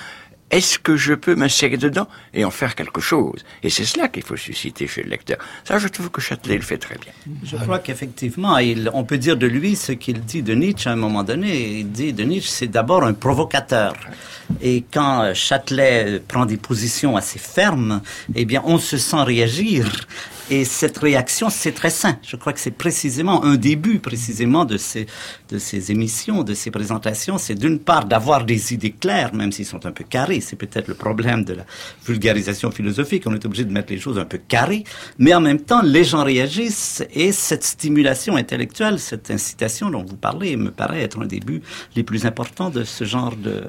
est-ce 0.55 0.79
que 0.79 0.97
je 0.97 1.15
peux 1.15 1.35
m'insérer 1.35 1.77
dedans 1.77 2.07
et 2.33 2.45
en 2.45 2.51
faire 2.51 2.77
quelque 2.77 3.01
chose? 3.01 3.45
Et 3.65 3.71
c'est 3.71 3.85
cela 3.85 4.07
qu'il 4.07 4.23
faut 4.23 4.37
susciter 4.37 4.87
chez 4.87 5.03
le 5.03 5.11
lecteur. 5.11 5.39
Ça, 5.65 5.79
je 5.79 5.89
trouve 5.89 6.11
que 6.11 6.21
Châtelet 6.21 6.57
le 6.57 6.63
fait 6.63 6.79
très 6.79 6.97
bien. 6.97 7.13
Je 7.43 7.57
crois 7.57 7.81
qu'effectivement, 7.81 8.57
on 8.93 9.05
peut 9.05 9.19
dire 9.19 9.37
de 9.37 9.49
lui 9.49 9.75
ce 9.75 9.91
qu'il 9.91 10.21
dit 10.21 10.43
de 10.43 10.55
Nietzsche 10.55 10.89
à 10.89 10.93
un 10.93 10.97
moment 10.97 11.25
donné. 11.25 11.81
Il 11.81 11.91
dit 11.91 12.13
de 12.13 12.23
Nietzsche, 12.23 12.49
c'est 12.49 12.69
d'abord 12.69 13.03
un 13.03 13.15
provocateur. 13.15 13.95
Et 14.63 14.85
quand 14.93 15.35
Châtelet 15.35 16.21
prend 16.21 16.47
des 16.47 16.57
positions 16.57 17.17
assez 17.17 17.41
fermes, 17.41 18.01
eh 18.35 18.45
bien, 18.45 18.63
on 18.65 18.79
se 18.79 18.97
sent 18.97 19.23
réagir. 19.25 20.07
Et 20.51 20.65
cette 20.65 20.99
réaction, 20.99 21.49
c'est 21.49 21.73
très 21.73 21.91
sain. 21.91 22.19
Je 22.23 22.37
crois 22.37 22.53
que 22.53 22.61
c'est 22.61 22.71
précisément 22.71 23.45
un 23.45 23.57
début, 23.57 23.99
précisément, 23.99 24.67
de 24.67 24.77
ces, 24.77 25.07
de 25.49 25.59
ces 25.59 25.91
émissions, 25.91 26.43
de 26.43 26.53
ces 26.53 26.71
présentations. 26.71 27.39
C'est 27.39 27.55
d'une 27.55 27.79
part 27.79 28.05
d'avoir 28.05 28.45
des 28.45 28.75
idées 28.75 28.91
claires, 28.91 29.35
même 29.35 29.53
s'ils 29.53 29.65
sont 29.65 29.87
un 29.87 29.93
peu 29.93 30.05
carrés. 30.05 30.41
C'est 30.41 30.57
peut-être 30.57 30.89
le 30.89 30.95
problème 30.95 31.45
de 31.45 31.55
la 31.55 31.65
vulgarisation 32.07 32.71
philosophique. 32.71 33.25
On 33.27 33.35
est 33.35 33.45
obligé 33.47 33.65
de 33.65 33.73
mettre 33.73 33.91
les 33.91 33.99
choses 33.99 34.19
un 34.19 34.27
peu 34.27 34.39
carrées. 34.39 34.85
Mais 35.19 35.33
en 35.35 35.41
même 35.41 35.61
temps, 35.61 35.81
les 35.83 36.05
gens 36.05 36.25
réagissent 36.25 37.03
et 37.15 37.33
cette 37.33 37.65
stimulation 37.65 38.37
intellectuelle, 38.37 38.99
cette 38.99 39.31
incitation 39.31 39.91
dont 39.91 40.05
vous 40.05 40.17
parlez, 40.17 40.57
me 40.57 40.71
paraît 40.71 41.01
être 41.01 41.23
un 41.23 41.27
début 41.27 41.63
les 41.97 42.03
plus 42.03 42.27
importants 42.27 42.69
de 42.69 42.85
ce 42.85 43.05
genre 43.05 43.35
de, 43.37 43.65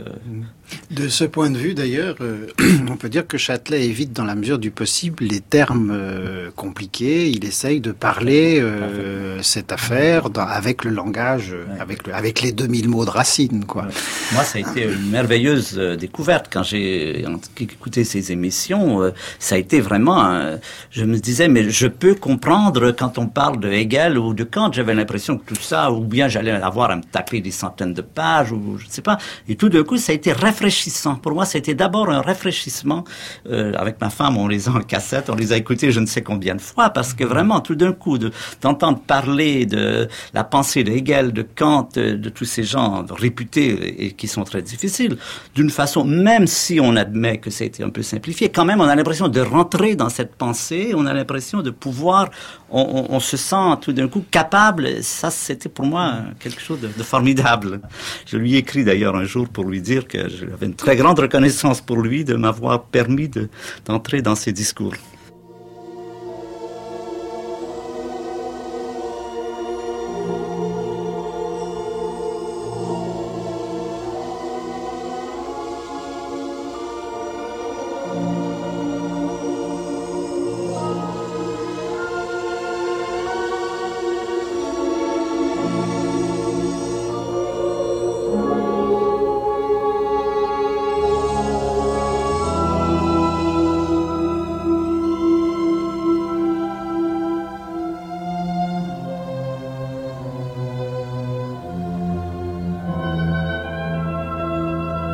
de 0.91 1.10
ce 1.10 1.23
point 1.23 1.49
de 1.49 1.58
vue, 1.58 1.73
d'ailleurs, 1.73 2.15
euh, 2.21 2.47
on 2.89 2.95
peut 2.95 3.10
dire 3.10 3.28
que 3.28 3.38
Châtelet 3.38 3.86
évite 3.86 4.13
dans 4.13 4.23
la 4.23 4.36
mesure 4.36 4.60
du 4.60 4.71
possible 4.71 5.23
les 5.25 5.41
termes 5.41 5.91
euh, 5.93 6.49
compliqués. 6.56 7.30
Il 7.30 7.45
essaye 7.45 7.82
de 7.82 7.91
parler 7.91 8.60
euh, 8.60 9.41
cette 9.41 9.71
affaire 9.71 10.30
avec 10.38 10.84
le 10.84 10.91
langage, 10.91 11.56
avec, 11.80 12.08
le, 12.08 12.13
avec 12.13 12.41
les 12.41 12.51
2000 12.51 12.89
mots 12.89 13.06
de 13.06 13.10
Racine. 13.10 13.65
Quoi. 13.65 13.88
Moi, 14.34 14.43
ça 14.43 14.58
a 14.58 14.62
été 14.62 14.84
une 14.84 15.10
merveilleuse 15.10 15.75
découverte. 15.99 16.47
Quand 16.51 16.63
j'ai 16.63 17.25
écouté 17.60 18.04
ces 18.04 18.32
émissions, 18.32 19.12
ça 19.39 19.56
a 19.56 19.58
été 19.58 19.82
vraiment... 19.82 20.58
je 20.91 21.04
me 21.04 21.17
disais, 21.17 21.47
mais 21.47 21.69
je 21.69 21.88
peux 21.88 22.15
comprendre 22.15 22.91
quand 22.91 23.17
on 23.17 23.28
parle 23.28 23.60
de 23.60 23.69
Hegel 23.71 24.17
ou 24.17 24.34
de 24.34 24.43
Kant. 24.43 24.71
J'avais 24.71 24.93
l'impression 24.93 25.38
que 25.38 25.54
tout 25.54 25.62
ça, 25.62 25.91
ou 25.91 26.01
bien 26.01 26.28
j'allais 26.28 26.51
avoir 26.51 26.91
à 26.91 26.95
me 26.95 27.04
taper 27.04 27.41
des 27.41 27.51
centaines 27.51 27.93
de 27.93 28.01
pages, 28.01 28.51
ou 28.51 28.78
je 28.78 28.86
ne 28.86 28.91
sais 28.91 29.01
pas. 29.01 29.17
Et 29.47 29.56
tout 29.56 29.69
d'un 29.69 29.84
coup, 29.84 29.97
ça 29.97 30.12
a 30.12 30.15
été 30.15 30.32
rafraîchissant. 30.55 31.15
Pour 31.15 31.33
moi, 31.33 31.45
c'était 31.45 31.73
d'abord 31.73 32.09
un 32.09 32.21
rafraîchissement. 32.21 33.03
Euh, 33.49 33.73
avec 33.75 33.99
ma 33.99 34.09
femme, 34.09 34.37
on 34.37 34.47
les 34.47 34.69
a 34.69 34.71
en 34.71 34.79
cassette, 34.79 35.29
on 35.29 35.35
les 35.35 35.51
a 35.51 35.57
écoutés 35.57 35.91
je 35.91 35.99
ne 35.99 36.05
sais 36.05 36.21
combien 36.21 36.55
de 36.55 36.61
fois, 36.61 36.89
parce 36.91 37.13
que 37.13 37.25
vraiment, 37.25 37.59
tout 37.59 37.75
d'un 37.75 37.91
coup, 37.91 38.17
d'entendre 38.61 38.99
parler 38.99 39.65
de 39.65 40.07
la 40.33 40.43
pensée 40.45 40.83
de 40.85 40.91
Hegel, 40.91 41.33
de 41.33 41.41
Kant, 41.41 41.89
de, 41.95 42.29
tous 42.29 42.45
ces 42.45 42.63
gens 42.63 43.05
réputés 43.09 44.05
et 44.05 44.11
qui 44.13 44.27
sont 44.27 44.43
très 44.43 44.61
difficiles, 44.61 45.17
d'une 45.53 45.69
façon, 45.69 46.05
même 46.05 46.47
si 46.47 46.79
on 46.79 46.95
admet 46.95 47.37
que 47.37 47.49
été 47.63 47.83
un 47.83 47.89
peu 47.89 48.01
simplifié, 48.01 48.49
quand 48.49 48.65
même, 48.65 48.79
on 48.81 48.87
a 48.87 48.95
l'impression 48.95 49.27
de 49.27 49.41
rentrer 49.41 49.95
dans 49.95 50.09
cette 50.09 50.35
pensée, 50.35 50.93
on 50.95 51.05
a 51.05 51.13
l'impression 51.13 51.61
de 51.61 51.69
pouvoir, 51.71 52.29
on, 52.69 53.19
se 53.19 53.37
sent 53.37 53.77
tout 53.81 53.93
d'un 53.93 54.07
coup 54.07 54.23
capable. 54.29 55.03
Ça, 55.03 55.29
c'était 55.29 55.69
pour 55.69 55.85
moi 55.85 56.15
quelque 56.39 56.61
chose 56.61 56.79
de, 56.81 56.87
de 56.87 57.03
formidable. 57.03 57.81
Je 58.25 58.37
lui 58.37 58.55
ai 58.55 58.57
écrit 58.57 58.83
d'ailleurs 58.83 59.15
un 59.15 59.23
jour 59.23 59.47
pour 59.47 59.65
lui 59.65 59.81
dire 59.81 60.07
que 60.07 60.17
j'avais 60.49 60.65
une 60.65 60.75
très 60.75 60.95
grande 60.95 61.19
reconnaissance 61.19 61.81
pour 61.81 62.01
lui 62.01 62.23
de 62.23 62.36
m'avoir 62.36 62.84
permis 62.86 63.29
d'entrer 63.86 64.21
dans 64.21 64.36
ses 64.36 64.51
discours. 64.51 64.93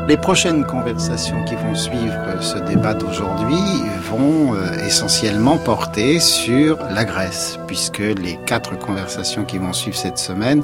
Les 0.07 0.17
prochaines 0.17 0.65
conversations 0.65 1.43
qui 1.45 1.55
vont 1.55 1.75
suivre 1.75 2.41
ce 2.41 2.57
débat 2.57 2.93
d'aujourd'hui 2.93 3.55
vont 4.09 4.55
euh, 4.55 4.85
essentiellement 4.85 5.57
porter 5.57 6.19
sur 6.19 6.77
la 6.89 7.05
Grèce, 7.05 7.59
puisque 7.67 7.99
les 7.99 8.37
quatre 8.45 8.77
conversations 8.77 9.45
qui 9.45 9.57
vont 9.57 9.73
suivre 9.73 9.95
cette 9.95 10.17
semaine 10.17 10.63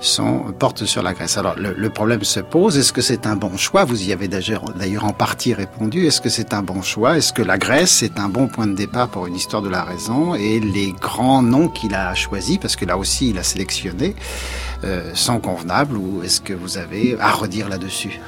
sont, 0.00 0.52
portent 0.58 0.84
sur 0.84 1.02
la 1.02 1.14
Grèce. 1.14 1.38
Alors 1.38 1.56
le, 1.56 1.90
problème 1.90 2.22
se 2.22 2.40
pose, 2.40 2.76
est-ce 2.76 2.92
que 2.92 3.00
c'est 3.00 3.26
un 3.26 3.36
bon 3.36 3.56
choix? 3.56 3.84
Vous 3.84 4.08
y 4.08 4.12
avez 4.12 4.28
d'ailleurs 4.28 5.04
en 5.04 5.12
partie 5.12 5.54
répondu. 5.54 6.06
Est-ce 6.06 6.20
que 6.20 6.28
c'est 6.28 6.52
un 6.52 6.62
bon 6.62 6.82
choix? 6.82 7.16
Est-ce 7.16 7.32
que 7.32 7.42
la 7.42 7.58
Grèce 7.58 8.02
est 8.02 8.20
un 8.20 8.28
bon 8.28 8.48
point 8.48 8.66
de 8.66 8.74
départ 8.74 9.08
pour 9.08 9.26
une 9.26 9.34
histoire 9.34 9.62
de 9.62 9.70
la 9.70 9.82
raison? 9.82 10.34
Et 10.34 10.60
les 10.60 10.92
grands 10.92 11.42
noms 11.42 11.68
qu'il 11.68 11.94
a 11.94 12.14
choisis, 12.14 12.58
parce 12.58 12.76
que 12.76 12.84
là 12.84 12.98
aussi 12.98 13.30
il 13.30 13.38
a 13.38 13.42
sélectionné, 13.42 14.14
euh, 14.84 15.10
sont 15.14 15.40
convenables 15.40 15.96
ou 15.96 16.22
est-ce 16.22 16.40
que 16.40 16.52
vous 16.52 16.78
avez 16.78 17.16
à 17.18 17.32
redire 17.32 17.68
là-dessus? 17.68 18.20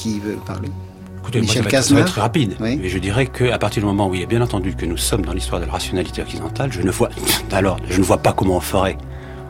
Qui 0.00 0.18
veut 0.18 0.36
parler 0.46 0.70
Écoutez, 1.18 1.40
Michel 1.42 1.62
moi, 1.62 1.82
ça 1.82 1.94
va, 1.94 2.00
être 2.00 2.18
rapide. 2.18 2.56
Mais 2.60 2.88
je 2.88 2.98
dirais 2.98 3.26
qu'à 3.26 3.58
partir 3.58 3.82
du 3.82 3.86
moment 3.86 4.08
où 4.08 4.14
il 4.14 4.22
est 4.22 4.26
bien 4.26 4.40
entendu 4.40 4.74
que 4.74 4.86
nous 4.86 4.96
sommes 4.96 5.24
dans 5.24 5.34
l'histoire 5.34 5.60
de 5.60 5.66
la 5.66 5.72
rationalité 5.72 6.22
occidentale, 6.22 6.72
je 6.72 6.80
ne 6.80 6.90
vois, 6.90 7.10
alors, 7.52 7.76
je 7.90 7.98
ne 7.98 8.04
vois 8.04 8.16
pas 8.18 8.32
comment 8.32 8.56
on 8.56 8.60
ferait 8.60 8.96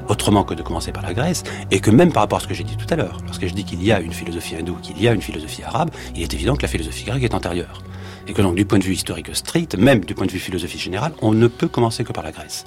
autrement 0.08 0.42
que 0.42 0.54
de 0.54 0.62
commencer 0.62 0.90
par 0.90 1.04
la 1.04 1.14
Grèce, 1.14 1.44
et 1.70 1.78
que 1.78 1.92
même 1.92 2.12
par 2.12 2.24
rapport 2.24 2.38
à 2.38 2.40
ce 2.40 2.48
que 2.48 2.54
j'ai 2.54 2.64
dit 2.64 2.76
tout 2.76 2.92
à 2.92 2.96
l'heure, 2.96 3.18
lorsque 3.24 3.46
je 3.46 3.54
dis 3.54 3.62
qu'il 3.62 3.80
y 3.84 3.92
a 3.92 4.00
une 4.00 4.12
philosophie 4.12 4.56
hindoue, 4.56 4.74
qu'il 4.82 5.00
y 5.00 5.06
a 5.06 5.12
une 5.12 5.22
philosophie 5.22 5.62
arabe, 5.62 5.90
il 6.16 6.22
est 6.22 6.34
évident 6.34 6.56
que 6.56 6.62
la 6.62 6.68
philosophie 6.68 7.04
grecque 7.04 7.22
est 7.22 7.34
antérieure. 7.34 7.80
Et 8.26 8.32
que 8.32 8.42
donc, 8.42 8.56
du 8.56 8.64
point 8.64 8.80
de 8.80 8.84
vue 8.84 8.94
historique 8.94 9.30
strict, 9.34 9.76
même 9.76 10.04
du 10.04 10.16
point 10.16 10.26
de 10.26 10.32
vue 10.32 10.40
philosophie 10.40 10.78
générale, 10.78 11.12
on 11.22 11.30
ne 11.30 11.46
peut 11.46 11.68
commencer 11.68 12.02
que 12.02 12.12
par 12.12 12.24
la 12.24 12.32
Grèce. 12.32 12.64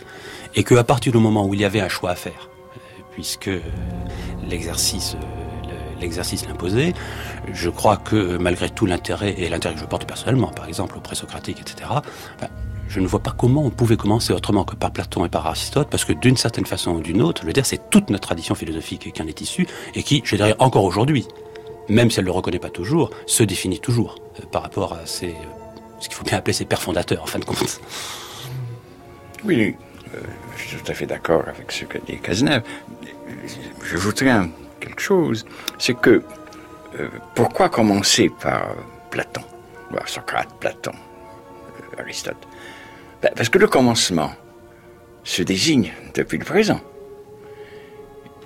Et 0.55 0.63
qu'à 0.63 0.85
partir 0.85 1.11
du 1.11 1.17
moment 1.17 1.45
où 1.45 1.53
il 1.53 1.59
y 1.59 1.65
avait 1.65 1.81
un 1.81 1.89
choix 1.89 2.11
à 2.11 2.15
faire, 2.15 2.49
puisque 3.11 3.51
l'exercice 4.49 5.17
l'exercice 6.03 6.45
l'imposait. 6.47 6.93
Je 7.51 7.69
crois 7.69 7.97
que 7.97 8.37
malgré 8.37 8.69
tout 8.69 8.85
l'intérêt, 8.85 9.33
et 9.37 9.49
l'intérêt 9.49 9.75
que 9.75 9.81
je 9.81 9.85
porte 9.85 10.05
personnellement, 10.05 10.49
par 10.49 10.67
exemple 10.67 10.97
au 10.97 11.01
présocratique, 11.01 11.59
etc., 11.59 11.89
je 12.93 12.99
ne 12.99 13.07
vois 13.07 13.21
pas 13.21 13.33
comment 13.35 13.63
on 13.65 13.71
pouvait 13.71 13.97
commencer 13.97 14.33
autrement 14.33 14.65
que 14.65 14.75
par 14.75 14.91
Platon 14.91 15.25
et 15.25 15.29
par 15.29 15.47
Aristote, 15.47 15.87
parce 15.89 16.05
que 16.05 16.13
d'une 16.13 16.37
certaine 16.37 16.67
façon 16.67 16.91
ou 16.91 17.01
d'une 17.01 17.23
autre, 17.23 17.43
veux 17.43 17.53
dire, 17.53 17.65
c'est 17.65 17.89
toute 17.89 18.11
notre 18.11 18.27
tradition 18.27 18.53
philosophique 18.53 19.11
qui 19.11 19.21
en 19.21 19.27
est 19.27 19.41
issue, 19.41 19.65
et 19.95 20.03
qui, 20.03 20.21
je 20.23 20.35
dirais, 20.35 20.55
encore 20.59 20.83
aujourd'hui, 20.83 21.27
même 21.89 22.11
si 22.11 22.19
elle 22.19 22.25
ne 22.25 22.29
le 22.29 22.35
reconnaît 22.35 22.59
pas 22.59 22.69
toujours, 22.69 23.09
se 23.25 23.41
définit 23.41 23.79
toujours 23.79 24.15
euh, 24.39 24.45
par 24.51 24.61
rapport 24.61 24.93
à 24.93 25.05
ces, 25.05 25.29
euh, 25.29 25.31
ce 25.99 26.07
qu'il 26.07 26.15
faut 26.15 26.23
bien 26.23 26.37
appeler 26.37 26.53
ses 26.53 26.65
pères 26.65 26.81
fondateurs, 26.81 27.23
en 27.23 27.25
fin 27.25 27.39
de 27.39 27.45
compte. 27.45 27.81
Oui, 29.43 29.75
euh, 30.13 30.17
je 30.57 30.61
suis 30.61 30.77
tout 30.77 30.91
à 30.91 30.93
fait 30.93 31.07
d'accord 31.07 31.43
avec 31.47 31.71
ce 31.71 31.85
que 31.85 31.97
dit 31.97 32.19
Cazeneuve. 32.19 32.61
Je 33.83 33.97
voudrais 33.97 34.29
un 34.29 34.49
c'est 35.79 35.99
que 35.99 36.23
euh, 36.99 37.07
pourquoi 37.35 37.69
commencer 37.69 38.29
par 38.41 38.75
Platon, 39.09 39.41
Socrate, 40.05 40.49
Platon, 40.59 40.93
euh, 40.93 42.01
Aristote 42.01 42.37
ben, 43.21 43.31
Parce 43.35 43.49
que 43.49 43.57
le 43.57 43.67
commencement 43.67 44.31
se 45.23 45.41
désigne 45.41 45.91
depuis 46.13 46.37
le 46.37 46.45
présent. 46.45 46.81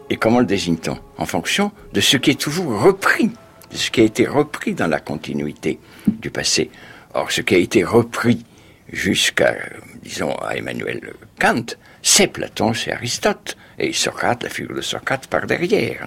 Et 0.09 0.15
comment 0.15 0.39
le 0.39 0.45
désigne-t-on? 0.45 0.97
En 1.17 1.25
fonction 1.25 1.71
de 1.93 1.99
ce 1.99 2.17
qui 2.17 2.31
est 2.31 2.39
toujours 2.39 2.81
repris, 2.81 3.31
de 3.71 3.75
ce 3.75 3.91
qui 3.91 4.01
a 4.01 4.03
été 4.03 4.25
repris 4.25 4.73
dans 4.73 4.87
la 4.87 4.99
continuité 4.99 5.79
du 6.07 6.29
passé. 6.29 6.69
Or, 7.13 7.31
ce 7.31 7.41
qui 7.41 7.55
a 7.55 7.57
été 7.57 7.83
repris 7.83 8.45
jusqu'à, 8.91 9.55
disons, 10.01 10.33
à 10.35 10.55
Emmanuel 10.55 11.13
Kant, 11.39 11.65
c'est 12.01 12.27
Platon, 12.27 12.73
c'est 12.73 12.93
Aristote. 12.93 13.57
Et 13.79 13.93
Socrate, 13.93 14.43
la 14.43 14.49
figure 14.49 14.75
de 14.75 14.81
Socrate, 14.81 15.27
par 15.27 15.45
derrière. 15.45 16.05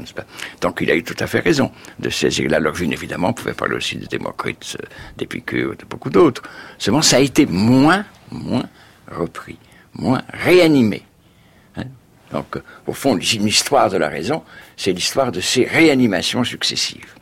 Donc 0.60 0.78
il 0.80 0.90
a 0.90 0.94
eu 0.94 1.04
tout 1.04 1.16
à 1.20 1.26
fait 1.26 1.40
raison 1.40 1.70
de 1.98 2.10
saisir 2.10 2.50
la 2.50 2.58
logine. 2.58 2.92
Évidemment, 2.92 3.28
on 3.28 3.32
pouvait 3.32 3.54
parler 3.54 3.76
aussi 3.76 3.96
de 3.96 4.06
Démocrite, 4.06 4.76
euh, 4.80 4.86
d'Épicure, 5.16 5.76
de 5.76 5.84
beaucoup 5.84 6.10
d'autres. 6.10 6.42
Seulement, 6.78 7.02
ça 7.02 7.16
a 7.16 7.20
été 7.20 7.46
moins, 7.46 8.04
moins 8.32 8.68
repris, 9.10 9.56
moins 9.94 10.22
réanimé. 10.32 11.02
Hein. 11.76 11.84
Donc, 12.32 12.56
au 12.86 12.92
fond, 12.92 13.16
une 13.16 13.46
histoire 13.46 13.88
de 13.88 13.98
la 13.98 14.08
raison, 14.08 14.42
c'est 14.76 14.92
l'histoire 14.92 15.30
de 15.30 15.40
ces 15.40 15.64
réanimations 15.64 16.42
successives. 16.42 17.14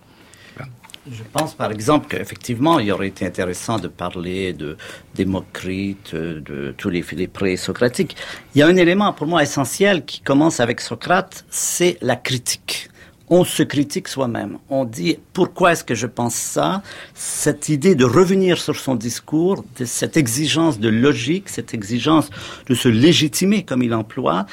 Je 1.11 1.23
pense 1.33 1.55
par 1.55 1.71
exemple 1.71 2.07
qu'effectivement, 2.09 2.79
il 2.79 2.90
aurait 2.92 3.09
été 3.09 3.25
intéressant 3.25 3.79
de 3.79 3.88
parler 3.88 4.53
de 4.53 4.77
Démocrite, 5.14 6.14
de 6.14 6.75
tous 6.77 6.90
les, 6.90 7.05
les 7.12 7.29
pré-socratiques. 7.29 8.16
Il 8.55 8.59
y 8.59 8.62
a 8.62 8.66
un 8.66 8.77
élément 8.77 9.12
pour 9.12 9.27
moi 9.27 9.42
essentiel 9.42 10.05
qui 10.05 10.21
commence 10.21 10.61
avec 10.61 10.81
Socrate, 10.81 11.44
c'est 11.51 11.99
la 12.03 12.16
critique 12.16 12.88
on 13.31 13.45
se 13.45 13.62
critique 13.62 14.09
soi-même. 14.09 14.59
On 14.71 14.85
dit 14.85 15.19
pourquoi 15.33 15.73
est-ce 15.73 15.85
que 15.85 15.95
je 15.95 16.07
pense 16.07 16.35
ça? 16.35 16.83
Cette 17.14 17.69
idée 17.69 17.95
de 17.95 18.05
revenir 18.05 18.59
sur 18.59 18.77
son 18.77 18.95
discours, 18.95 19.64
de 19.79 19.85
cette 19.85 20.17
exigence 20.17 20.79
de 20.79 20.88
logique, 20.88 21.49
cette 21.49 21.75
exigence 21.75 22.31
de 22.67 22.75
se 22.75 22.88
légitimer 22.88 23.64
comme 23.64 23.83
il 23.83 23.95
emploie, 23.95 24.47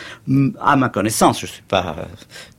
à 0.61 0.75
ma 0.75 0.89
connaissance, 0.89 1.41
je 1.41 1.45
suis 1.45 1.63
pas 1.63 1.95
euh, 1.99 2.03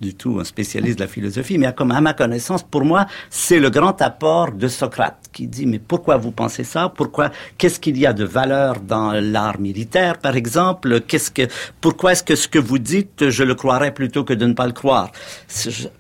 du 0.01 0.15
tout 0.15 0.39
un 0.41 0.45
spécialiste 0.45 0.99
de 0.99 1.05
la 1.05 1.09
philosophie, 1.09 1.59
mais 1.59 1.67
à 1.67 2.01
ma 2.01 2.15
connaissance, 2.15 2.63
pour 2.63 2.85
moi, 2.85 3.07
c'est 3.31 3.59
le 3.59 3.71
grand 3.71 4.01
apport 4.03 4.53
de 4.53 4.69
Socrate 4.69 5.27
qui 5.33 5.47
dit 5.47 5.67
mais 5.67 5.79
pourquoi 5.79 6.17
vous 6.17 6.31
pensez 6.31 6.65
ça? 6.65 6.89
Pourquoi 6.89 7.31
Qu'est-ce 7.59 7.79
qu'il 7.79 7.99
y 7.99 8.07
a 8.07 8.13
de 8.13 8.25
valeur 8.25 8.81
dans 8.81 9.13
l'art 9.13 9.61
militaire, 9.61 10.19
par 10.19 10.37
exemple? 10.37 11.01
Qu'est-ce 11.03 11.31
que 11.31 11.43
Pourquoi 11.81 12.13
est-ce 12.13 12.23
que 12.25 12.35
ce 12.37 12.49
que 12.49 12.59
vous 12.59 12.79
dites, 12.79 13.29
je 13.29 13.45
le 13.45 13.55
croirais 13.55 13.93
plutôt 13.93 14.25
que 14.25 14.33
de 14.33 14.47
ne 14.47 14.55
pas 14.55 14.67
le 14.67 14.73
croire? 14.73 15.11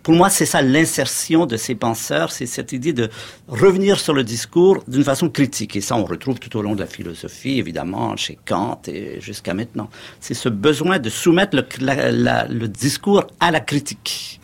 Pour 0.07 0.15
moi, 0.15 0.31
c'est 0.31 0.47
ça 0.47 0.63
l'insertion 0.63 1.47
de 1.47 1.57
ces 1.57 1.75
penseurs, 1.75 2.31
c'est 2.31 2.47
cette 2.47 2.71
idée 2.71 2.93
de 2.93 3.11
revenir 3.49 3.99
sur 3.99 4.15
le 4.15 4.23
discours 4.23 4.85
d'une 4.87 5.03
façon 5.03 5.29
critique. 5.29 5.75
Et 5.75 5.81
ça, 5.81 5.97
on 5.97 6.05
retrouve 6.05 6.39
tout 6.39 6.57
au 6.57 6.63
long 6.63 6.77
de 6.77 6.81
la 6.81 6.87
philosophie, 6.87 7.59
évidemment, 7.59 8.17
chez 8.17 8.39
Kant 8.45 8.81
et 8.87 9.21
jusqu'à 9.21 9.53
maintenant. 9.53 9.91
C'est 10.21 10.35
ce 10.35 10.49
besoin 10.49 11.01
de 11.01 11.11
soumettre 11.11 11.57
le, 11.57 12.67
discours 12.69 13.25
à 13.41 13.51
la 13.51 13.59
critique. 13.59 14.41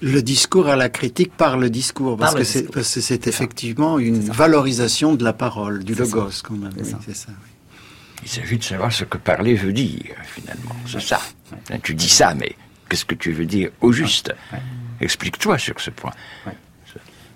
Le 0.00 0.22
discours 0.22 0.66
à 0.68 0.76
la 0.76 0.88
critique 0.88 1.36
par 1.36 1.58
le 1.58 1.68
discours, 1.68 2.16
parce, 2.16 2.34
que, 2.34 2.44
c'est, 2.82 3.26
effectivement 3.26 3.98
une 3.98 4.20
valorisation 4.20 5.14
de 5.14 5.24
la 5.24 5.34
parole, 5.34 5.84
du 5.84 5.94
logos 5.94 6.40
quand 6.42 6.56
même. 6.56 6.72
c'est 7.04 7.14
ça. 7.14 7.32
Il 8.22 8.30
s'agit 8.30 8.56
de 8.56 8.64
savoir 8.64 8.90
ce 8.90 9.04
que 9.04 9.18
parler 9.18 9.56
veut 9.56 9.74
dire, 9.74 10.14
finalement. 10.24 10.74
C'est 10.86 11.02
ça. 11.02 11.20
Tu 11.82 11.94
dis 11.94 12.08
ça, 12.08 12.32
mais 12.32 12.56
qu'est-ce 12.88 13.04
que 13.04 13.14
tu 13.14 13.32
veux 13.32 13.44
dire 13.44 13.68
au 13.82 13.92
juste? 13.92 14.32
Explique-toi 15.00 15.58
sur 15.58 15.80
ce 15.80 15.90
point. 15.90 16.12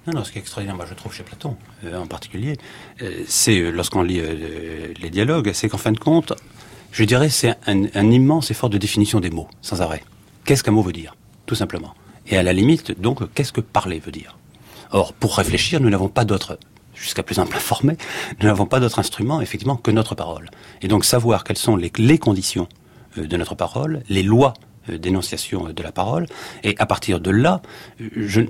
Non, 0.07 0.25
ce 0.25 0.33
qui 0.33 0.39
est 0.39 0.41
extraordinaire, 0.41 0.77
moi 0.77 0.87
je 0.89 0.95
trouve 0.95 1.15
chez 1.15 1.23
Platon 1.23 1.57
euh, 1.85 1.99
en 1.99 2.07
particulier, 2.07 2.57
euh, 3.03 3.23
c'est 3.29 3.61
euh, 3.61 3.71
lorsqu'on 3.71 4.03
lit 4.03 4.21
les 5.01 5.11
dialogues, 5.11 5.53
c'est 5.53 5.69
qu'en 5.69 5.79
fin 5.79 5.93
de 5.93 5.99
compte, 5.99 6.33
je 6.91 7.05
dirais, 7.05 7.29
c'est 7.29 7.55
un, 7.67 8.11
immense 8.11 8.51
effort 8.51 8.71
de 8.71 8.79
définition 8.79 9.21
des 9.21 9.31
mots, 9.31 9.49
sans 9.61 9.83
arrêt. 9.83 10.03
Qu'est-ce 10.45 10.65
qu'un 10.65 10.73
mot 10.73 10.83
veut 10.83 10.93
dire, 10.93 11.15
tout 11.47 11.55
simplement 11.55 11.95
Et 12.27 12.37
à 12.37 12.43
la 12.43 12.53
limite, 12.53 12.99
donc, 13.01 13.33
qu'est-ce 13.35 13.53
que 13.53 13.61
parler 13.61 14.01
veut 14.01 14.11
dire? 14.11 14.37
Or, 14.91 15.13
pour 15.13 15.37
réfléchir, 15.37 15.81
nous 15.81 15.91
n'avons 15.91 16.09
pas 16.09 16.25
d'autre 16.25 16.59
jusqu'à 16.95 17.23
plus 17.23 17.39
ample 17.39 17.57
informé, 17.57 17.97
nous 18.41 18.47
n'avons 18.49 18.67
pas 18.67 18.81
d'autre 18.81 18.99
instrument, 18.99 19.41
effectivement, 19.41 19.77
que 19.77 19.91
notre 19.91 20.15
parole. 20.15 20.51
Et 20.83 20.89
donc 20.89 21.05
savoir 21.05 21.45
quelles 21.45 21.59
sont 21.59 21.77
les, 21.77 22.19
conditions 22.19 22.69
de 23.17 23.37
notre 23.37 23.55
parole, 23.55 24.03
les 24.09 24.23
lois 24.23 24.55
d'énonciation 24.89 25.73
de 25.73 25.83
la 25.83 25.93
parole, 25.93 26.27
et 26.65 26.75
à 26.79 26.87
partir 26.87 27.21
de 27.21 27.31
là, 27.31 27.63
je, 28.17 28.41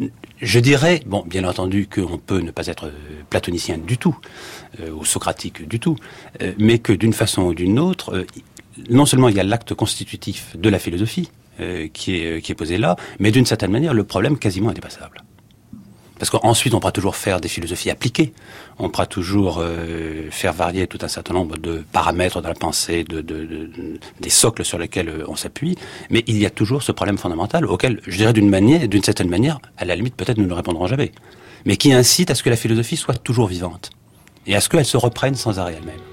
je 0.41 0.61
dirais, 0.61 1.01
bon, 1.07 1.25
bien 1.27 1.45
entendu 1.45 1.87
qu'on 1.87 2.19
peut 2.19 2.41
ne 2.41 2.51
pas 2.51 2.67
être 2.67 2.87
euh, 2.87 3.23
platonicien 3.29 3.79
du 3.79 3.99
tout, 3.99 4.17
euh, 4.81 4.91
ou 4.91 5.05
socratique 5.05 5.67
du 5.69 5.81
tout, 5.81 5.97
euh, 6.43 6.53
mais 6.59 6.79
que 6.79 6.93
d'une 6.93 7.13
façon 7.13 7.43
ou 7.43 7.55
d'une 7.55 7.79
autre, 7.79 8.15
euh, 8.15 8.27
non 8.89 9.07
seulement 9.07 9.29
il 9.29 9.37
y 9.37 9.41
a 9.41 9.45
l'acte 9.45 9.75
constitutif 9.75 10.57
de 10.57 10.69
la 10.69 10.79
philosophie 10.79 11.31
euh, 11.61 11.89
qui, 11.93 12.17
est, 12.17 12.41
qui 12.43 12.53
est 12.53 12.55
posé 12.55 12.79
là, 12.79 12.97
mais 13.19 13.31
d'une 13.31 13.47
certaine 13.47 13.71
manière, 13.71 13.95
le 13.95 14.05
problème 14.05 14.39
quasiment 14.39 14.71
indépassable. 14.71 15.23
Parce 16.21 16.29
qu'ensuite, 16.29 16.75
on 16.75 16.81
pourra 16.81 16.93
toujours 16.93 17.17
faire 17.17 17.41
des 17.41 17.49
philosophies 17.49 17.89
appliquées. 17.89 18.35
On 18.79 18.91
pourra 18.91 19.07
toujours 19.07 19.59
euh, 19.59 20.29
faire 20.31 20.53
varier 20.53 20.87
tout 20.87 20.99
un 21.01 21.09
certain 21.09 21.33
nombre 21.33 21.57
de 21.57 21.83
paramètres 21.93 22.43
dans 22.43 22.49
la 22.51 22.55
pensée, 22.55 23.05
de, 23.05 23.23
de, 23.23 23.47
de, 23.47 23.99
des 24.21 24.29
socles 24.29 24.67
sur 24.67 24.77
lesquels 24.77 25.09
euh, 25.09 25.25
on 25.29 25.35
s'appuie. 25.35 25.79
Mais 26.11 26.23
il 26.27 26.37
y 26.37 26.45
a 26.45 26.51
toujours 26.51 26.83
ce 26.83 26.93
problème 26.93 27.17
fondamental 27.17 27.65
auquel, 27.65 28.03
je 28.07 28.19
dirais 28.19 28.35
d'une 28.35 28.51
manière, 28.51 28.87
d'une 28.87 29.03
certaine 29.03 29.31
manière, 29.31 29.61
à 29.79 29.87
la 29.87 29.97
limite, 29.97 30.15
peut-être 30.15 30.37
nous 30.37 30.47
ne 30.47 30.53
répondrons 30.53 30.87
jamais. 30.87 31.13
Mais 31.65 31.79
qui 31.79 31.91
incite 31.91 32.31
à 32.31 32.35
ce 32.35 32.43
que 32.43 32.51
la 32.51 32.57
philosophie 32.57 32.99
soit 32.99 33.15
toujours 33.17 33.47
vivante. 33.47 33.89
Et 34.47 34.55
à 34.55 34.61
ce 34.61 34.69
qu'elle 34.69 34.85
se 34.85 34.99
reprenne 34.99 35.37
sans 35.37 35.59
arrêt 35.59 35.77
elle-même. 35.79 36.10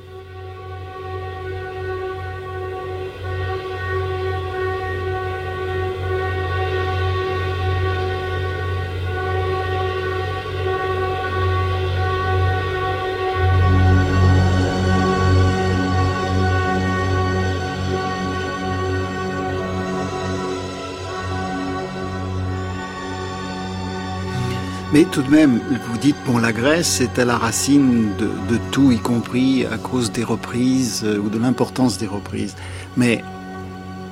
Mais 24.97 25.05
tout 25.05 25.21
de 25.21 25.29
même, 25.29 25.61
vous 25.91 25.97
dites, 25.99 26.15
bon, 26.25 26.39
la 26.39 26.51
Grèce 26.51 27.01
est 27.01 27.19
à 27.19 27.25
la 27.25 27.37
racine 27.37 28.09
de, 28.17 28.57
tout, 28.71 28.91
y 28.91 28.97
compris 28.97 29.63
à 29.63 29.77
cause 29.77 30.11
des 30.11 30.23
reprises 30.23 31.03
euh, 31.03 31.19
ou 31.19 31.29
de 31.29 31.37
l'importance 31.37 31.99
des 31.99 32.07
reprises. 32.07 32.55
Mais 32.95 33.23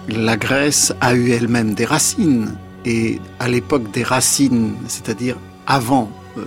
la 0.08 0.38
Grèce 0.38 0.93
a 1.02 1.15
eu 1.15 1.32
elle-même 1.32 1.74
des 1.74 1.86
racines. 1.86 2.56
Et 2.86 3.19
à 3.39 3.48
l'époque 3.48 3.89
des 3.93 4.04
racines, 4.04 4.76
c'est-à-dire 4.88 5.38
avant 5.65 6.12
euh, 6.38 6.43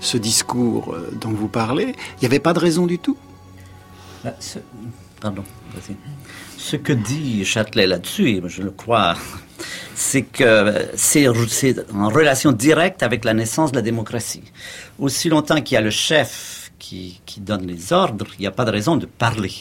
ce 0.00 0.16
discours 0.16 0.94
euh, 0.94 1.10
dont 1.20 1.32
vous 1.32 1.48
parlez, 1.48 1.88
il 2.16 2.20
n'y 2.22 2.26
avait 2.28 2.38
pas 2.38 2.54
de 2.54 2.60
raison 2.60 2.86
du 2.86 2.98
tout. 2.98 3.18
Là, 4.24 4.34
ce- 4.40 4.58
Pardon, 5.20 5.44
vas-y. 5.74 5.96
Ce 6.56 6.76
que 6.76 6.94
dit 6.94 7.44
Châtelet 7.44 7.86
là-dessus, 7.86 8.40
je 8.46 8.62
le 8.62 8.70
crois, 8.70 9.16
c'est 9.94 10.22
que 10.22 10.88
c'est 10.94 11.26
en 11.28 12.08
relation 12.08 12.52
directe 12.52 13.02
avec 13.02 13.24
la 13.24 13.34
naissance 13.34 13.72
de 13.72 13.76
la 13.76 13.82
démocratie. 13.82 14.44
Aussi 14.98 15.28
longtemps 15.28 15.60
qu'il 15.60 15.74
y 15.74 15.78
a 15.78 15.80
le 15.80 15.90
chef 15.90 16.72
qui, 16.78 17.20
qui 17.26 17.40
donne 17.40 17.66
les 17.66 17.92
ordres, 17.92 18.26
il 18.38 18.42
n'y 18.42 18.46
a 18.46 18.50
pas 18.50 18.64
de 18.64 18.70
raison 18.70 18.96
de 18.96 19.06
parler. 19.06 19.52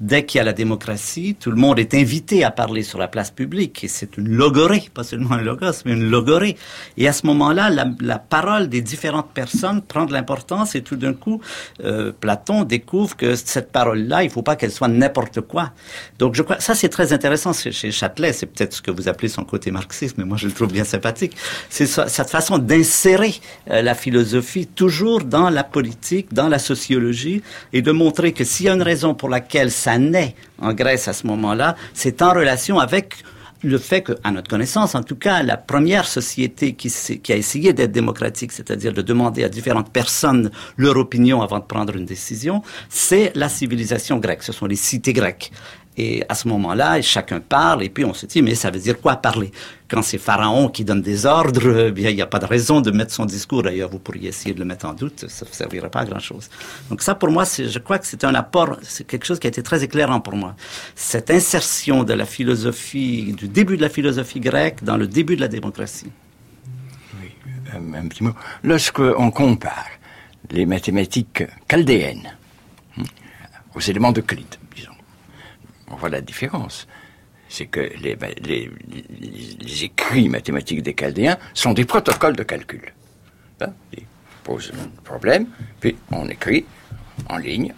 Dès 0.00 0.24
qu'il 0.24 0.38
y 0.38 0.40
a 0.40 0.44
la 0.44 0.52
démocratie, 0.52 1.36
tout 1.38 1.50
le 1.50 1.56
monde 1.56 1.78
est 1.78 1.94
invité 1.94 2.44
à 2.44 2.50
parler 2.50 2.82
sur 2.82 2.98
la 2.98 3.08
place 3.08 3.30
publique. 3.30 3.82
Et 3.82 3.88
c'est 3.88 4.16
une 4.16 4.28
logorée, 4.28 4.88
pas 4.94 5.02
seulement 5.02 5.32
un 5.32 5.42
logos, 5.42 5.82
mais 5.84 5.92
une 5.92 6.08
logorée. 6.08 6.56
Et 6.96 7.08
à 7.08 7.12
ce 7.12 7.26
moment-là, 7.26 7.68
la, 7.70 7.86
la 8.00 8.18
parole 8.18 8.68
des 8.68 8.80
différentes 8.80 9.32
personnes 9.32 9.82
prend 9.82 10.04
de 10.04 10.12
l'importance 10.12 10.74
et 10.74 10.82
tout 10.82 10.96
d'un 10.96 11.14
coup, 11.14 11.40
euh, 11.84 12.12
Platon 12.18 12.64
découvre 12.64 13.16
que 13.16 13.34
cette 13.34 13.72
parole-là, 13.72 14.22
il 14.22 14.30
faut 14.30 14.42
pas 14.42 14.56
qu'elle 14.56 14.70
soit 14.70 14.88
n'importe 14.88 15.40
quoi. 15.40 15.72
Donc 16.18 16.34
je 16.34 16.42
crois, 16.42 16.60
ça 16.60 16.74
c'est 16.74 16.88
très 16.88 17.12
intéressant 17.12 17.52
chez, 17.52 17.90
Châtelet. 17.90 18.32
C'est 18.32 18.46
peut-être 18.46 18.74
ce 18.74 18.82
que 18.82 18.90
vous 18.90 19.08
appelez 19.08 19.28
son 19.28 19.44
côté 19.44 19.70
marxiste, 19.70 20.16
mais 20.18 20.24
moi 20.24 20.36
je 20.36 20.46
le 20.46 20.52
trouve 20.52 20.72
bien 20.72 20.84
sympathique. 20.84 21.36
C'est 21.70 21.86
cette 21.86 22.30
façon 22.30 22.58
d'insérer 22.58 23.34
euh, 23.70 23.82
la 23.82 23.94
philosophie 23.94 24.66
toujours 24.66 25.24
dans 25.24 25.50
la 25.50 25.64
politique, 25.64 26.32
dans 26.32 26.48
la 26.48 26.58
sociologie, 26.58 27.42
et 27.72 27.82
de 27.82 27.92
montrer 27.92 28.32
que 28.32 28.44
s'il 28.44 28.66
y 28.66 28.68
a 28.68 28.74
une 28.74 28.82
raison 28.82 29.14
pour 29.14 29.28
laquelle 29.28 29.70
naît 29.96 30.34
en 30.60 30.74
Grèce 30.74 31.08
à 31.08 31.14
ce 31.14 31.26
moment-là, 31.26 31.76
c'est 31.94 32.20
en 32.20 32.32
relation 32.32 32.78
avec 32.78 33.24
le 33.62 33.78
fait 33.78 34.02
que, 34.02 34.12
à 34.22 34.30
notre 34.30 34.48
connaissance, 34.48 34.94
en 34.94 35.02
tout 35.02 35.16
cas, 35.16 35.42
la 35.42 35.56
première 35.56 36.06
société 36.06 36.74
qui 36.74 37.32
a 37.32 37.36
essayé 37.36 37.72
d'être 37.72 37.92
démocratique, 37.92 38.52
c'est-à-dire 38.52 38.92
de 38.92 39.02
demander 39.02 39.42
à 39.44 39.48
différentes 39.48 39.90
personnes 39.92 40.50
leur 40.76 40.96
opinion 40.96 41.42
avant 41.42 41.58
de 41.58 41.64
prendre 41.64 41.96
une 41.96 42.04
décision, 42.04 42.62
c'est 42.88 43.32
la 43.34 43.48
civilisation 43.48 44.18
grecque. 44.18 44.42
Ce 44.42 44.52
sont 44.52 44.66
les 44.66 44.76
cités 44.76 45.12
grecques. 45.12 45.50
Et 46.00 46.22
à 46.28 46.34
ce 46.36 46.46
moment-là, 46.46 47.02
chacun 47.02 47.40
parle, 47.40 47.82
et 47.82 47.88
puis 47.88 48.04
on 48.04 48.14
se 48.14 48.24
dit, 48.24 48.40
mais 48.40 48.54
ça 48.54 48.70
veut 48.70 48.78
dire 48.78 49.00
quoi 49.00 49.16
parler? 49.16 49.50
Quand 49.88 50.00
c'est 50.02 50.18
Pharaon 50.18 50.68
qui 50.68 50.84
donne 50.84 51.02
des 51.02 51.26
ordres, 51.26 51.88
eh 51.88 51.90
bien, 51.90 52.10
il 52.10 52.14
n'y 52.14 52.22
a 52.22 52.26
pas 52.26 52.38
de 52.38 52.46
raison 52.46 52.80
de 52.80 52.92
mettre 52.92 53.12
son 53.12 53.24
discours. 53.24 53.64
D'ailleurs, 53.64 53.90
vous 53.90 53.98
pourriez 53.98 54.28
essayer 54.28 54.54
de 54.54 54.60
le 54.60 54.64
mettre 54.64 54.86
en 54.86 54.92
doute, 54.92 55.24
ça 55.28 55.44
ne 55.44 55.52
servira 55.52 55.88
pas 55.88 56.00
à 56.00 56.04
grand-chose. 56.04 56.50
Donc 56.88 57.02
ça, 57.02 57.16
pour 57.16 57.30
moi, 57.30 57.42
je 57.44 57.78
crois 57.80 57.98
que 57.98 58.06
c'est 58.06 58.22
un 58.22 58.34
apport, 58.36 58.76
c'est 58.82 59.04
quelque 59.04 59.26
chose 59.26 59.40
qui 59.40 59.48
a 59.48 59.50
été 59.50 59.62
très 59.62 59.82
éclairant 59.82 60.20
pour 60.20 60.36
moi. 60.36 60.54
Cette 60.94 61.32
insertion 61.32 62.04
de 62.04 62.12
la 62.12 62.26
philosophie, 62.26 63.32
du 63.32 63.48
début 63.48 63.76
de 63.76 63.82
la 63.82 63.88
philosophie 63.88 64.38
grecque 64.38 64.84
dans 64.84 64.96
le 64.96 65.08
début 65.08 65.34
de 65.34 65.40
la 65.40 65.48
démocratie. 65.48 66.12
un, 67.74 67.94
un 67.94 68.06
petit 68.06 68.22
mot. 68.22 68.34
Lorsqu'on 68.62 69.32
compare 69.32 69.88
les 70.50 70.64
mathématiques 70.64 71.42
chaldéennes 71.68 72.30
hein, 72.98 73.02
aux 73.74 73.80
éléments 73.80 74.12
disons, 74.12 74.24
on 74.30 74.67
voit 75.98 76.08
la 76.08 76.20
différence. 76.20 76.86
C'est 77.48 77.66
que 77.66 77.80
les, 77.80 78.16
les- 78.42 78.70
les- 79.20 79.56
les 79.60 79.84
écrits 79.84 80.28
mathématiques 80.28 80.82
des 80.82 80.94
Chaldéens 80.94 81.38
sont 81.54 81.72
des 81.72 81.84
protocoles 81.84 82.36
de 82.36 82.42
calcul. 82.42 82.92
Hein, 83.60 83.72
Ils 83.96 84.04
posent 84.44 84.70
un 84.74 84.88
problème, 85.02 85.46
puis 85.80 85.96
on 86.10 86.28
écrit 86.28 86.64
en 87.28 87.38
ligne 87.38 87.72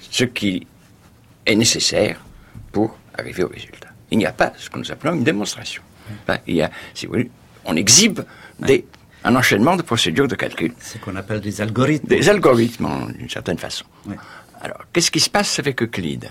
ce 0.00 0.24
qui 0.24 0.66
est 1.46 1.54
nécessaire 1.54 2.20
pour 2.72 2.96
arriver 3.16 3.44
au 3.44 3.48
résultat. 3.48 3.88
Il 4.10 4.18
n'y 4.18 4.26
a 4.26 4.32
pas 4.32 4.52
ce 4.56 4.68
que 4.70 4.78
nous 4.78 4.90
appelons 4.90 5.14
une 5.14 5.24
démonstration. 5.24 5.82
Il 6.46 6.54
y 6.56 6.62
a, 6.62 6.70
si 6.94 7.06
vous 7.06 7.12
voulez, 7.12 7.30
on 7.64 7.74
exhibe 7.76 8.20
des, 8.60 8.86
un 9.24 9.34
enchaînement 9.34 9.76
de 9.76 9.82
procédures 9.82 10.28
de 10.28 10.34
calcul, 10.36 10.72
C'est 10.78 10.98
ce 10.98 11.04
qu'on 11.04 11.16
appelle 11.16 11.40
des 11.40 11.60
algorithmes. 11.60 12.06
des 12.08 12.28
algorithmes 12.28 13.12
d'une 13.18 13.28
certaine 13.30 13.58
façon. 13.58 13.84
Oui. 14.06 14.14
Alors, 14.60 14.78
qu'est-ce 14.92 15.10
qui 15.10 15.20
se 15.20 15.30
passe 15.30 15.58
avec 15.58 15.82
Euclide? 15.82 16.30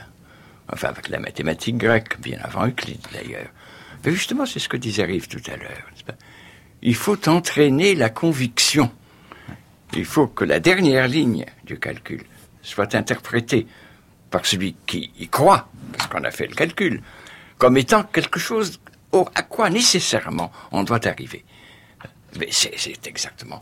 Enfin, 0.71 0.89
avec 0.89 1.10
la 1.10 1.19
mathématique 1.19 1.78
grecque, 1.78 2.19
bien 2.19 2.39
avant 2.41 2.65
Euclide 2.67 3.06
d'ailleurs. 3.13 3.49
Mais 4.04 4.12
justement, 4.12 4.45
c'est 4.45 4.60
ce 4.60 4.67
que 4.69 4.78
disait 4.78 5.04
Rive 5.04 5.28
tout 5.28 5.41
à 5.51 5.58
l'heure. 5.58 5.84
Il 6.82 6.95
faut 6.95 7.28
entraîner 7.30 7.95
la 7.95 8.10
conviction. 8.10 8.91
Il 9.93 10.06
faut 10.06 10.28
que 10.28 10.43
la 10.43 10.60
dernière 10.60 11.08
ligne 11.08 11.45
du 11.63 11.80
calcul 11.80 12.23
soit 12.62 12.95
interprétée 12.95 13.67
par 14.32 14.45
celui 14.45 14.75
qui 14.86 15.12
y 15.19 15.28
croit, 15.28 15.69
parce 15.93 16.08
qu'on 16.08 16.23
a 16.23 16.32
fait 16.32 16.47
le 16.47 16.56
calcul, 16.56 17.01
comme 17.58 17.78
étant 17.78 18.04
quelque 18.04 18.39
chose 18.39 18.80
au- 19.12 19.30
à 19.36 19.43
quoi 19.43 19.69
nécessairement 19.69 20.51
on 20.71 20.84
doit 20.84 21.06
arriver. 21.08 21.45
Mais 22.38 22.49
c'est 22.51 22.73
c'est 22.78 23.08
exactement, 23.08 23.62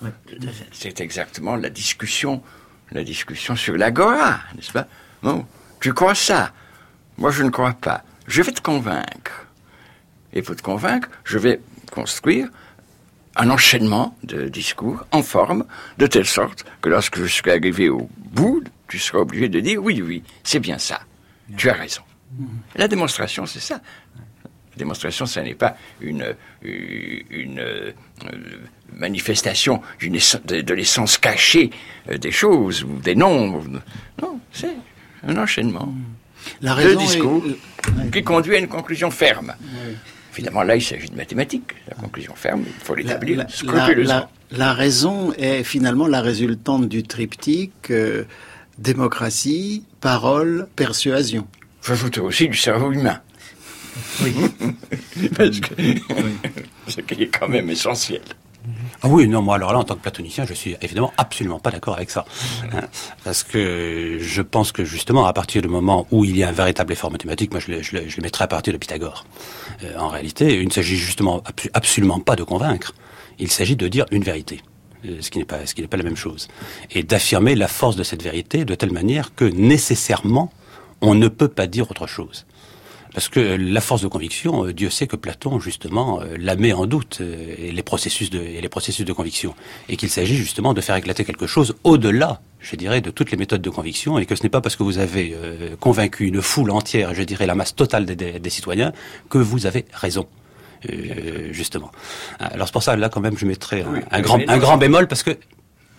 c'est 0.71 0.99
exactement 0.99 1.55
la 1.57 1.69
discussion, 1.69 2.41
la 2.91 3.03
discussion 3.03 3.55
sur 3.55 3.75
l'agora, 3.77 4.39
n'est-ce 4.55 4.71
pas? 4.71 4.87
Bon, 5.21 5.45
tu 5.79 5.93
crois 5.93 6.15
ça 6.15 6.53
Moi, 7.17 7.31
je 7.31 7.43
ne 7.43 7.49
crois 7.49 7.73
pas. 7.73 8.03
Je 8.27 8.41
vais 8.41 8.51
te 8.51 8.61
convaincre. 8.61 9.47
Et 10.33 10.41
pour 10.41 10.55
te 10.55 10.61
convaincre, 10.61 11.09
je 11.23 11.37
vais 11.37 11.59
construire 11.91 12.49
un 13.35 13.49
enchaînement 13.49 14.15
de 14.23 14.47
discours 14.47 15.05
en 15.11 15.23
forme, 15.23 15.65
de 15.97 16.07
telle 16.07 16.25
sorte 16.25 16.65
que 16.81 16.89
lorsque 16.89 17.19
je 17.19 17.25
serai 17.25 17.51
arrivé 17.51 17.89
au 17.89 18.09
bout, 18.17 18.63
tu 18.87 18.99
seras 18.99 19.19
obligé 19.19 19.49
de 19.49 19.59
dire 19.59 19.81
oui, 19.83 20.01
oui, 20.01 20.23
c'est 20.43 20.59
bien 20.59 20.77
ça. 20.77 21.01
Tu 21.57 21.69
as 21.69 21.73
raison. 21.73 22.01
La 22.75 22.87
démonstration, 22.87 23.45
c'est 23.45 23.59
ça. 23.59 23.79
La 24.71 24.77
démonstration, 24.77 25.25
ce 25.25 25.39
n'est 25.39 25.53
pas 25.53 25.75
une, 26.01 26.35
une 26.63 27.59
euh, 27.59 27.91
manifestation 28.95 29.81
de, 30.01 30.61
de 30.61 30.73
l'essence 30.73 31.17
cachée 31.17 31.69
euh, 32.09 32.17
des 32.17 32.31
choses 32.31 32.83
ou 32.83 32.97
des 32.99 33.15
nombres. 33.15 33.63
Non, 34.21 34.39
c'est 34.51 34.75
un 35.27 35.37
enchaînement 35.37 35.93
La 36.61 36.71
de 36.75 36.81
raison 36.81 36.99
discours 36.99 37.43
est- 37.45 38.11
qui 38.11 38.23
conduit 38.23 38.55
à 38.55 38.59
une 38.59 38.67
conclusion 38.67 39.11
ferme. 39.11 39.53
Finalement, 40.31 40.63
là, 40.63 40.75
il 40.75 40.81
s'agit 40.81 41.09
de 41.09 41.15
mathématiques. 41.15 41.73
La 41.87 41.95
conclusion 41.95 42.33
ferme, 42.35 42.63
il 42.65 42.83
faut 42.85 42.95
l'établir 42.95 43.37
la- 43.37 43.47
scrupuleusement. 43.47 44.27
la- 44.51 44.57
la 44.57 44.73
raison 44.73 45.31
est 45.37 45.63
finalement 45.63 46.07
la 46.07 46.21
résultante 46.21 46.89
du 46.89 47.03
triptyque 47.03 47.91
euh, 47.91 48.23
démocratie, 48.79 49.83
parole, 50.01 50.67
persuasion. 50.75 51.47
J'ajoute 51.85 52.17
aussi 52.19 52.47
du 52.47 52.57
cerveau 52.57 52.91
humain. 52.91 53.19
Oui. 54.23 54.33
Parce 55.37 55.59
que 55.59 55.73
ce 56.87 57.01
qui 57.01 57.23
est 57.23 57.27
quand 57.27 57.47
même 57.49 57.69
essentiel. 57.69 58.21
Ah 59.01 59.07
oui, 59.09 59.27
non, 59.27 59.41
moi 59.41 59.55
alors 59.55 59.73
là, 59.73 59.79
en 59.79 59.83
tant 59.83 59.95
que 59.95 60.01
platonicien, 60.01 60.45
je 60.45 60.53
suis 60.53 60.75
évidemment 60.81 61.11
absolument 61.17 61.59
pas 61.59 61.71
d'accord 61.71 61.95
avec 61.95 62.09
ça. 62.09 62.25
Hein. 62.71 62.81
parce 63.23 63.43
que 63.43 64.17
je 64.19 64.41
pense 64.41 64.71
que 64.71 64.85
justement, 64.85 65.25
à 65.25 65.33
partir 65.33 65.61
du 65.61 65.67
moment 65.67 66.07
où 66.11 66.23
il 66.23 66.37
y 66.37 66.43
a 66.43 66.49
un 66.49 66.53
véritable 66.53 66.93
effort 66.93 67.11
mathématique, 67.11 67.51
moi 67.51 67.59
je 67.59 67.71
le, 67.71 67.81
je 67.81 68.21
à 68.39 68.47
partir 68.47 68.73
de 68.73 68.77
Pythagore. 68.77 69.25
Euh, 69.83 69.97
en 69.97 70.07
réalité, 70.07 70.59
il 70.59 70.67
ne 70.67 70.71
s'agit 70.71 70.95
justement 70.95 71.43
absolument 71.73 72.19
pas 72.19 72.35
de 72.35 72.43
convaincre, 72.43 72.93
il 73.39 73.51
s'agit 73.51 73.75
de 73.75 73.87
dire 73.87 74.05
une 74.11 74.23
vérité. 74.23 74.61
Euh, 75.05 75.17
ce 75.19 75.29
qui 75.29 75.39
n'est 75.39 75.45
pas, 75.45 75.65
ce 75.65 75.73
qui 75.73 75.81
n'est 75.81 75.87
pas 75.87 75.97
la 75.97 76.03
même 76.03 76.15
chose. 76.15 76.47
Et 76.91 77.03
d'affirmer 77.03 77.55
la 77.55 77.67
force 77.67 77.95
de 77.95 78.03
cette 78.03 78.23
vérité 78.23 78.63
de 78.65 78.75
telle 78.75 78.91
manière 78.91 79.35
que 79.35 79.45
nécessairement, 79.45 80.51
on 81.01 81.15
ne 81.15 81.27
peut 81.27 81.49
pas 81.49 81.67
dire 81.67 81.91
autre 81.91 82.07
chose. 82.07 82.45
Parce 83.13 83.29
que 83.29 83.39
la 83.39 83.79
force 83.79 84.01
de 84.01 84.07
conviction, 84.07 84.65
euh, 84.65 84.73
Dieu 84.73 84.89
sait 84.89 85.05
que 85.05 85.15
Platon, 85.15 85.59
justement, 85.59 86.21
euh, 86.21 86.35
la 86.39 86.55
met 86.55 86.73
en 86.73 86.87
doute, 86.87 87.19
euh, 87.21 87.55
et 87.57 87.71
les 87.71 87.83
processus 87.83 88.31
de, 88.31 88.39
et 88.39 88.59
les 88.59 88.69
processus 88.69 89.05
de 89.05 89.13
conviction. 89.13 89.53
Et 89.87 89.97
qu'il 89.97 90.09
s'agit 90.09 90.35
justement 90.35 90.73
de 90.73 90.81
faire 90.81 90.95
éclater 90.95 91.23
quelque 91.23 91.45
chose 91.45 91.75
au-delà, 91.83 92.41
je 92.59 92.75
dirais, 92.75 93.01
de 93.01 93.11
toutes 93.11 93.29
les 93.29 93.37
méthodes 93.37 93.61
de 93.61 93.69
conviction, 93.69 94.17
et 94.17 94.25
que 94.25 94.35
ce 94.35 94.41
n'est 94.41 94.49
pas 94.49 94.61
parce 94.61 94.75
que 94.75 94.83
vous 94.83 94.97
avez 94.97 95.35
convaincu 95.79 96.25
une 96.25 96.41
foule 96.41 96.71
entière, 96.71 97.13
je 97.13 97.23
dirais 97.23 97.45
la 97.45 97.55
masse 97.55 97.75
totale 97.75 98.05
des, 98.05 98.49
citoyens, 98.49 98.93
que 99.29 99.37
vous 99.37 99.65
avez 99.65 99.85
raison. 99.93 100.27
justement. 101.51 101.91
Alors 102.39 102.67
c'est 102.67 102.73
pour 102.73 102.83
ça, 102.83 102.95
là, 102.95 103.09
quand 103.09 103.21
même, 103.21 103.37
je 103.37 103.45
mettrais 103.45 103.85
un, 104.11 104.21
grand, 104.21 104.39
un 104.47 104.57
grand 104.57 104.77
bémol, 104.77 105.07
parce 105.07 105.23
que 105.23 105.37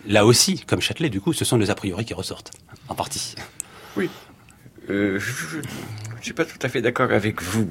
là 0.07 0.25
aussi, 0.25 0.63
comme 0.65 0.81
Châtelet, 0.81 1.09
du 1.09 1.21
coup, 1.21 1.33
ce 1.33 1.45
sont 1.45 1.57
les 1.57 1.69
a 1.69 1.75
priori 1.75 2.03
qui 2.03 2.13
ressortent, 2.13 2.51
en 2.89 2.95
partie. 2.95 3.35
Oui. 3.95 4.09
Je 4.87 5.17
je 6.25 6.29
suis 6.29 6.33
pas 6.33 6.45
tout 6.45 6.59
à 6.63 6.69
fait 6.69 6.81
d'accord 6.81 7.11
avec 7.11 7.41
vous 7.41 7.69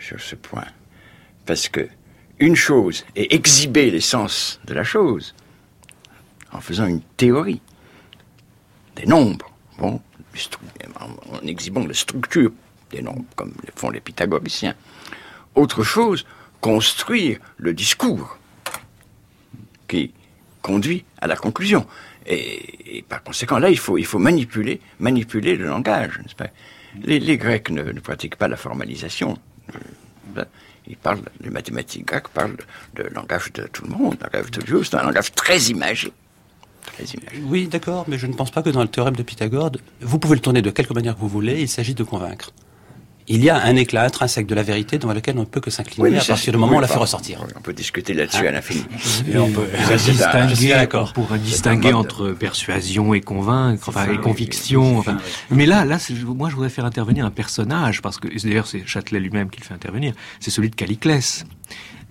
sur 0.00 0.20
ce 0.20 0.34
point. 0.34 0.64
Parce 1.44 1.68
que 1.68 1.86
une 2.38 2.56
chose 2.56 3.04
est 3.14 3.32
exhiber 3.32 3.90
l'essence 3.90 4.58
de 4.64 4.72
la 4.72 4.84
chose 4.84 5.34
en 6.52 6.60
faisant 6.60 6.86
une 6.86 7.02
théorie 7.02 7.60
des 8.96 9.06
nombres, 9.06 9.50
bon, 9.78 10.00
en 10.98 11.46
exhibant 11.46 11.86
la 11.86 11.94
structure 11.94 12.52
des 12.90 13.02
nombres, 13.02 13.26
comme 13.36 13.52
le 13.66 13.72
font 13.76 13.90
les 13.90 14.00
pythagoriciens. 14.00 14.74
Autre 15.54 15.82
chose, 15.82 16.24
construire 16.60 17.38
le 17.58 17.74
discours 17.74 18.38
qui 19.88 20.14
conduit 20.62 21.04
à 21.20 21.26
la 21.26 21.36
conclusion. 21.36 21.86
Et, 22.28 23.04
par 23.08 23.22
conséquent, 23.22 23.58
là, 23.58 23.70
il 23.70 23.78
faut, 23.78 24.18
manipuler, 24.18 24.80
manipuler 25.00 25.56
le 25.56 25.66
langage, 25.66 26.20
pas? 26.36 26.48
Les, 27.02 27.38
Grecs 27.38 27.70
ne, 27.70 27.82
pratiquent 28.00 28.36
pas 28.36 28.48
la 28.48 28.56
formalisation. 28.56 29.38
Euh, 30.36 30.44
ils 30.86 30.96
parlent, 30.96 31.22
les 31.40 31.50
mathématiques 31.50 32.06
grecques 32.06 32.28
parlent 32.28 32.56
le 32.96 33.08
langage 33.10 33.52
de 33.52 33.62
tout 33.64 33.84
le 33.84 33.90
monde, 33.90 34.16
langage 34.20 34.50
de 34.50 34.82
c'est 34.82 34.94
un 34.96 35.02
langage. 35.02 35.32
Très 35.32 35.58
imagé. 35.64 36.12
Oui, 37.44 37.66
d'accord, 37.66 38.06
mais 38.08 38.18
je 38.18 38.26
ne 38.26 38.32
pense 38.32 38.50
pas 38.50 38.62
que 38.62 38.70
dans 38.70 38.82
le 38.82 38.88
théorème 38.88 39.16
de 39.16 39.22
Pythagore, 39.22 39.70
vous 40.00 40.18
pouvez 40.18 40.34
le 40.34 40.40
tourner 40.40 40.62
de 40.62 40.70
quelque 40.70 40.94
manière 40.94 41.14
que 41.14 41.20
vous 41.20 41.28
voulez, 41.28 41.60
il 41.60 41.68
s'agit 41.68 41.94
de 41.94 42.04
convaincre 42.04 42.52
il 43.28 43.44
y 43.44 43.50
a 43.50 43.62
un 43.62 43.76
éclat 43.76 44.04
intrinsèque 44.04 44.46
de 44.46 44.54
la 44.54 44.62
vérité 44.62 44.98
dans 44.98 45.12
lequel 45.12 45.36
on 45.36 45.42
ne 45.42 45.46
peut 45.46 45.60
que 45.60 45.70
s'incliner 45.70 46.18
à 46.18 46.24
partir 46.24 46.52
du 46.52 46.58
moment 46.58 46.74
où 46.74 46.76
on 46.76 46.80
la 46.80 46.88
fait 46.88 46.98
ressortir. 46.98 47.44
On 47.56 47.60
peut 47.60 47.72
discuter 47.72 48.14
là-dessus 48.14 48.46
à 48.46 48.50
l'infini. 48.50 48.84
on 49.36 49.50
peut 49.50 49.66
distinguer, 50.06 50.86
pour 51.14 51.28
distinguer 51.36 51.92
entre 51.92 52.30
persuasion 52.30 53.14
et 53.14 53.20
convaincre, 53.20 53.88
enfin, 53.88 54.10
et 54.10 54.18
conviction. 54.18 54.98
Enfin. 54.98 55.18
Mais 55.50 55.66
là, 55.66 55.84
là, 55.84 55.98
moi, 56.24 56.48
je 56.48 56.54
voudrais 56.54 56.70
faire 56.70 56.84
intervenir 56.84 57.26
un 57.26 57.30
personnage, 57.30 58.02
parce 58.02 58.18
que 58.18 58.28
d'ailleurs, 58.42 58.66
c'est 58.66 58.86
Châtelet 58.86 59.20
lui-même 59.20 59.50
qui 59.50 59.60
le 59.60 59.66
fait 59.66 59.74
intervenir. 59.74 60.14
C'est 60.40 60.50
celui 60.50 60.70
de 60.70 60.74
Caliclès. 60.74 61.44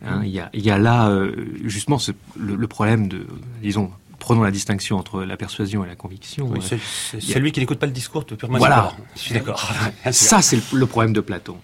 Hein, 0.06 0.22
il, 0.24 0.30
y 0.30 0.40
a, 0.40 0.50
il 0.54 0.64
y 0.64 0.70
a 0.70 0.78
là 0.78 1.10
euh, 1.10 1.34
justement 1.66 1.98
ce, 1.98 2.12
le, 2.38 2.68
problème 2.68 3.08
de, 3.08 3.26
disons, 3.64 3.90
prenons 4.28 4.44
la 4.44 4.52
distinction 4.52 4.98
entre 4.98 5.24
la 5.24 5.38
persuasion 5.38 5.86
et 5.86 5.88
la 5.88 5.96
conviction. 5.96 6.50
Oui, 6.50 6.60
euh, 6.60 6.78
c'est 7.12 7.22
celui 7.22 7.54
qui 7.54 7.62
n'écoute 7.62 7.80
pas 7.80 7.86
le 7.86 7.94
discours 7.94 8.26
de 8.26 8.36
purement 8.36 8.58
Voilà, 8.58 8.92
je 9.16 9.22
suis 9.22 9.34
d'accord. 9.34 9.72
Ça, 10.12 10.42
c'est 10.42 10.60
le, 10.74 10.86
problème 10.86 11.14
de 11.14 11.22
Platon. 11.22 11.56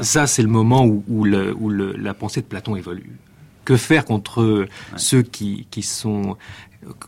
Ça, 0.00 0.26
c'est 0.26 0.42
le 0.42 0.48
moment 0.48 0.84
où, 0.84 1.04
où, 1.06 1.22
le, 1.22 1.54
où 1.54 1.68
le, 1.68 1.92
la 1.92 2.12
pensée 2.12 2.40
de 2.40 2.46
Platon 2.46 2.74
évolue. 2.74 3.16
Que 3.64 3.76
faire 3.76 4.04
contre 4.04 4.66
ceux 4.96 5.22
qui, 5.22 5.68
qui 5.70 5.82
sont 5.82 6.36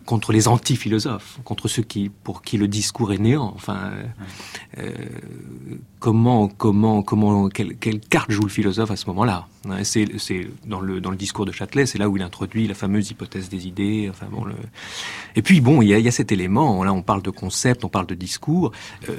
contre 0.04 0.32
les 0.32 0.46
anti-philosophes, 0.46 1.38
contre 1.44 1.66
ceux 1.66 1.82
qui, 1.82 2.08
pour 2.08 2.42
qui 2.42 2.56
le 2.56 2.68
discours 2.68 3.12
est 3.12 3.18
néant. 3.18 3.52
Enfin, 3.54 3.92
euh, 4.78 4.92
comment, 5.98 6.48
comment, 6.48 7.02
comment, 7.02 7.48
quelle, 7.48 8.00
carte 8.00 8.30
joue 8.30 8.42
le 8.42 8.48
philosophe 8.48 8.90
à 8.90 8.96
ce 8.96 9.06
moment-là 9.06 9.46
hein, 9.68 9.82
C'est 9.84 10.06
dans 10.66 10.80
le 10.80 11.16
discours 11.16 11.46
de 11.46 11.52
Châtelet, 11.52 11.86
c'est 11.86 11.98
là 11.98 12.08
où 12.08 12.16
il 12.16 12.22
introduit 12.22 12.66
la 12.68 12.74
fameuse 12.74 13.10
hypothèse 13.10 13.48
des 13.48 13.66
idées. 13.66 14.08
Enfin 14.10 14.26
bon, 14.30 14.44
le... 14.44 14.54
et 15.36 15.42
puis 15.42 15.60
bon, 15.60 15.82
il 15.82 15.88
y 15.88 16.08
a, 16.08 16.10
cet 16.10 16.32
élément. 16.32 16.82
Là, 16.84 16.92
on 16.92 17.02
parle 17.02 17.22
de 17.22 17.30
concept, 17.30 17.84
on 17.84 17.88
parle 17.88 18.06
de 18.06 18.14
discours. 18.14 18.72
Euh, 19.08 19.14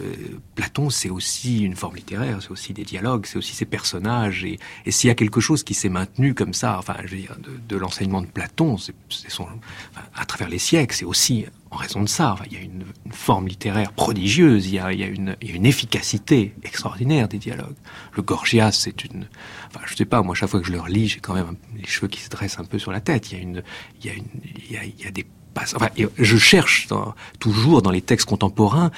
Platon, 0.56 0.90
c'est 0.90 1.10
aussi 1.10 1.60
une 1.60 1.76
forme 1.76 1.96
littéraire, 1.96 2.40
c'est 2.42 2.52
aussi 2.52 2.74
des 2.74 2.84
dialogues, 2.84 3.26
c'est 3.26 3.38
aussi 3.38 3.56
ses 3.56 3.66
personnages. 3.66 4.46
Et, 4.46 4.60
s'il 4.92 5.08
y 5.08 5.12
a 5.12 5.16
quelque 5.16 5.40
chose 5.40 5.64
qui 5.64 5.74
s'est 5.74 5.90
maintenu 5.90 6.34
comme 6.34 6.54
ça, 6.54 6.78
enfin, 6.78 6.96
je 7.06 7.12
veux 7.12 7.22
dire, 7.22 7.36
de, 7.68 7.78
l'enseignement 7.78 8.22
de 8.22 8.28
Platon, 8.28 8.78
c'est 8.78 8.94
son, 9.30 9.48
à 10.16 10.26
travers 10.26 10.50
les 10.50 10.60
siècles, 10.60 10.96
c'est 10.96 11.06
aussi 11.06 11.46
en 11.72 11.78
raison 11.78 12.02
de 12.02 12.10
ça. 12.10 12.36
il 12.48 12.54
y 12.54 12.58
a 12.58 12.62
une, 12.62 12.84
forme 13.12 13.48
littéraire 13.48 13.92
prodigieuse, 13.92 14.68
il 14.68 14.76
y, 14.76 14.80
a, 14.80 14.92
une, 14.92 15.36
efficacité 15.66 16.54
extraordinaire 16.64 17.28
des 17.28 17.40
dialogues. 17.40 17.76
Le 18.14 18.22
Gorgias, 18.22 18.72
c'est 18.72 19.04
une... 19.04 19.28
Enfin, 19.68 19.82
je 19.88 19.96
sais 19.96 20.06
pas, 20.06 20.22
moi, 20.22 20.36
chaque 20.36 20.50
fois 20.50 20.60
que 20.60 20.68
je 20.68 20.72
le 20.72 20.80
relis, 20.80 21.08
j'ai 21.08 21.20
quand 21.20 21.34
même 21.34 21.56
les 21.76 21.86
cheveux 21.86 22.08
qui 22.08 22.22
se 22.22 22.30
dressent 22.30 22.60
un 22.60 22.66
peu 22.66 22.78
sur 22.78 22.92
la 22.92 23.02
tête. 23.02 23.32
Il 23.32 23.64
y 24.02 25.08
a, 25.08 25.12
des 25.12 25.26
je 26.18 26.38
cherche 26.38 26.88
toujours 27.40 27.82
dans 27.82 27.92
les 27.92 28.02
textes 28.02 28.28
contemporains 28.28 28.92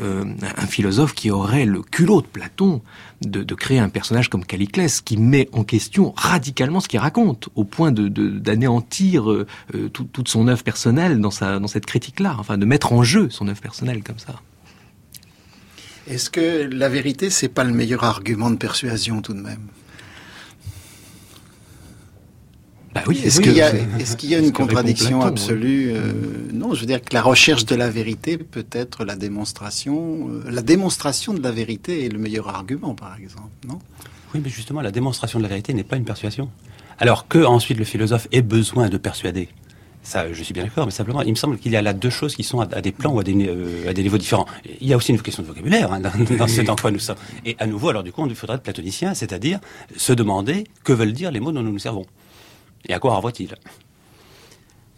euh, 0.00 0.24
un 0.56 0.66
philosophe 0.66 1.14
qui 1.14 1.30
aurait 1.30 1.64
le 1.64 1.82
culot 1.82 2.22
de 2.22 2.26
Platon 2.26 2.82
de, 3.22 3.54
créer 3.54 3.78
un 3.78 3.88
personnage 3.88 4.28
comme 4.28 4.44
Caliclès 4.44 5.00
qui 5.00 5.16
met 5.16 5.48
en 5.52 5.64
question 5.64 6.12
radicalement 6.16 6.80
ce 6.80 6.88
qu'il 6.88 6.98
raconte, 6.98 7.48
au 7.54 7.64
point 7.64 7.92
de 7.92 8.08
d'anéantir 8.08 9.30
euh, 9.30 9.46
euh, 9.74 9.88
toute 9.88 10.28
son 10.28 10.48
œuvre 10.48 10.62
personnelle 10.62 11.20
dans, 11.20 11.30
dans 11.40 11.66
cette 11.66 11.86
critique-là, 11.86 12.36
enfin 12.38 12.58
de 12.58 12.66
mettre 12.66 12.92
en 12.92 13.02
jeu 13.02 13.28
son 13.30 13.48
œuvre 13.48 13.60
personnelle 13.60 14.02
comme 14.02 14.18
ça. 14.18 14.34
Est-ce 16.08 16.30
que 16.30 16.68
la 16.70 16.88
vérité, 16.88 17.30
c'est 17.30 17.48
pas 17.48 17.64
le 17.64 17.72
meilleur 17.72 18.04
argument 18.04 18.50
de 18.50 18.56
persuasion 18.56 19.22
tout 19.22 19.34
de 19.34 19.40
même? 19.40 19.66
Bah 22.96 23.02
oui, 23.08 23.20
est-ce 23.22 23.42
qu'il 23.42 23.52
y, 23.52 23.60
est 23.60 24.22
y, 24.22 24.34
a 24.34 24.38
une 24.38 24.52
contradiction 24.52 25.20
absolue 25.20 25.92
euh, 25.94 26.12
Non, 26.54 26.72
je 26.72 26.80
veux 26.80 26.86
dire 26.86 27.02
que 27.02 27.12
la 27.12 27.20
recherche 27.20 27.66
de 27.66 27.74
la 27.74 27.90
vérité 27.90 28.38
peut 28.38 28.64
être 28.72 29.04
la 29.04 29.16
démonstration. 29.16 30.30
Euh, 30.30 30.50
la 30.50 30.62
démonstration 30.62 31.34
de 31.34 31.42
la 31.42 31.50
vérité 31.50 32.06
est 32.06 32.08
le 32.08 32.18
meilleur 32.18 32.48
argument, 32.48 32.94
par 32.94 33.14
exemple, 33.18 33.50
non? 33.68 33.78
Oui, 34.34 34.40
mais 34.42 34.48
justement, 34.48 34.80
la 34.80 34.92
démonstration 34.92 35.38
de 35.38 35.42
la 35.42 35.50
vérité 35.50 35.74
n'est 35.74 35.84
pas 35.84 35.96
une 35.96 36.06
persuasion. 36.06 36.48
Alors 36.98 37.28
que 37.28 37.44
ensuite 37.44 37.76
le 37.76 37.84
philosophe 37.84 38.28
ait 38.32 38.40
besoin 38.40 38.88
de 38.88 38.96
persuader. 38.96 39.50
Ça, 40.02 40.32
je 40.32 40.42
suis 40.42 40.54
bien 40.54 40.64
d'accord, 40.64 40.86
mais 40.86 40.92
simplement, 40.92 41.20
il 41.20 41.30
me 41.30 41.36
semble 41.36 41.58
qu'il 41.58 41.72
y 41.72 41.76
a 41.76 41.82
là 41.82 41.92
deux 41.92 42.10
choses 42.10 42.34
qui 42.34 42.44
sont 42.44 42.60
à, 42.60 42.80
des 42.80 42.92
plans 42.92 43.12
ou 43.12 43.18
à 43.18 43.24
des, 43.24 43.34
euh, 43.48 43.90
à 43.90 43.92
des, 43.92 44.02
niveaux 44.02 44.16
différents. 44.16 44.46
Il 44.80 44.86
y 44.86 44.94
a 44.94 44.96
aussi 44.96 45.10
une 45.10 45.20
question 45.20 45.42
de 45.42 45.48
vocabulaire 45.48 45.92
hein, 45.92 46.00
dans, 46.00 46.46
ce 46.48 46.60
dans 46.62 46.76
quoi 46.76 46.92
nous 46.92 46.98
sommes. 47.00 47.16
Et 47.44 47.56
à 47.58 47.66
nouveau, 47.66 47.90
alors 47.90 48.04
du 48.04 48.12
coup, 48.12 48.24
il 48.26 48.34
faudrait 48.34 48.56
être 48.56 48.62
platonicien, 48.62 49.14
c'est-à-dire 49.14 49.58
se 49.96 50.14
demander 50.14 50.64
que 50.84 50.92
veulent 50.94 51.12
dire 51.12 51.30
les 51.30 51.40
mots 51.40 51.52
dont 51.52 51.62
nous 51.62 51.72
nous 51.72 51.78
servons. 51.78 52.06
Et 52.88 52.94
à 52.94 52.98
quoi 52.98 53.14
renvoie-t-il? 53.14 53.56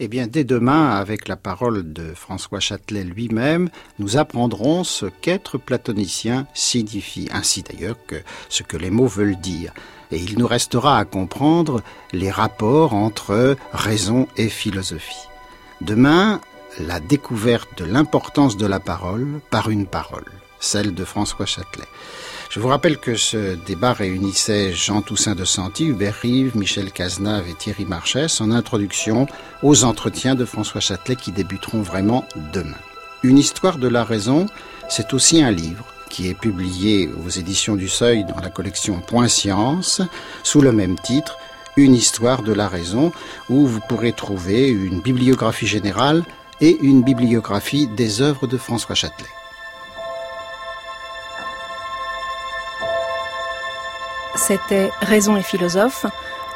Eh 0.01 0.07
bien, 0.07 0.29
dès 0.29 0.45
demain, 0.45 0.91
avec 0.91 1.27
la 1.27 1.35
parole 1.35 1.93
de 1.93 2.15
François 2.15 2.61
Châtelet 2.61 3.03
lui-même, 3.03 3.69
nous 3.99 4.17
apprendrons 4.17 4.85
ce 4.85 5.07
qu'être 5.07 5.59
platonicien 5.59 6.47
signifie, 6.55 7.29
ainsi 7.33 7.63
d'ailleurs 7.63 7.97
que 8.07 8.15
ce 8.49 8.63
que 8.63 8.77
les 8.77 8.91
mots 8.91 9.09
veulent 9.09 9.41
dire. 9.41 9.75
Et 10.13 10.19
il 10.19 10.39
nous 10.39 10.47
restera 10.47 10.99
à 10.99 11.05
comprendre 11.05 11.83
les 12.13 12.31
rapports 12.31 12.95
entre 12.95 13.57
raison 13.73 14.29
et 14.37 14.49
philosophie. 14.49 15.29
Demain, 15.81 16.41
la 16.79 17.01
découverte 17.01 17.79
de 17.79 17.85
l'importance 17.85 18.57
de 18.57 18.67
la 18.67 18.79
parole 18.79 19.41
par 19.51 19.69
une 19.69 19.87
parole, 19.87 20.31
celle 20.61 20.95
de 20.95 21.05
François 21.05 21.47
Châtelet. 21.47 21.89
Je 22.59 22.63
vous 22.65 22.71
rappelle 22.71 22.99
que 22.99 23.15
ce 23.15 23.55
débat 23.55 23.93
réunissait 23.93 24.73
Jean 24.73 25.01
Toussaint 25.01 25.37
de 25.37 25.45
Santi, 25.45 25.87
Hubert 25.87 26.17
Rive, 26.17 26.57
Michel 26.57 26.91
Cazenave 26.91 27.49
et 27.49 27.55
Thierry 27.55 27.85
Marchès 27.85 28.41
en 28.41 28.51
introduction 28.51 29.29
aux 29.63 29.85
entretiens 29.85 30.35
de 30.35 30.45
François 30.45 30.81
Châtelet 30.81 31.15
qui 31.15 31.31
débuteront 31.31 31.83
vraiment 31.83 32.25
demain. 32.53 32.75
Une 33.23 33.39
histoire 33.39 33.79
de 33.79 33.87
la 33.87 34.03
raison, 34.03 34.47
c'est 34.89 35.15
aussi 35.15 35.41
un 35.41 35.53
livre 35.53 35.85
qui 36.11 36.29
est 36.29 36.35
publié 36.35 37.09
aux 37.25 37.29
éditions 37.29 37.77
du 37.77 37.89
Seuil 37.89 38.25
dans 38.25 38.41
la 38.41 38.51
collection 38.51 39.01
Point 39.03 39.29
Science 39.29 40.03
sous 40.43 40.61
le 40.61 40.73
même 40.73 40.99
titre, 40.99 41.39
Une 41.77 41.95
histoire 41.95 42.43
de 42.43 42.53
la 42.53 42.67
raison, 42.67 43.13
où 43.49 43.69
vous 43.69 43.81
pourrez 43.89 44.13
trouver 44.13 44.69
une 44.69 45.01
bibliographie 45.01 45.69
générale 45.69 46.25
et 46.61 46.77
une 46.83 47.05
bibliographie 47.05 47.87
des 47.87 48.21
œuvres 48.21 48.49
de 48.49 48.57
François 48.57 48.97
Châtelet. 48.97 49.38
C'était 54.49 54.91
Raison 55.03 55.37
et 55.37 55.43
philosophe, 55.43 56.07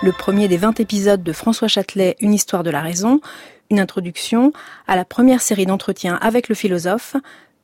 le 0.02 0.12
premier 0.12 0.48
des 0.48 0.56
20 0.56 0.80
épisodes 0.80 1.22
de 1.22 1.32
François 1.34 1.68
Châtelet, 1.68 2.16
Une 2.20 2.32
histoire 2.32 2.62
de 2.62 2.70
la 2.70 2.80
raison, 2.80 3.20
une 3.68 3.78
introduction 3.78 4.54
à 4.86 4.96
la 4.96 5.04
première 5.04 5.42
série 5.42 5.66
d'entretiens 5.66 6.14
avec 6.22 6.48
le 6.48 6.54
philosophe, 6.54 7.16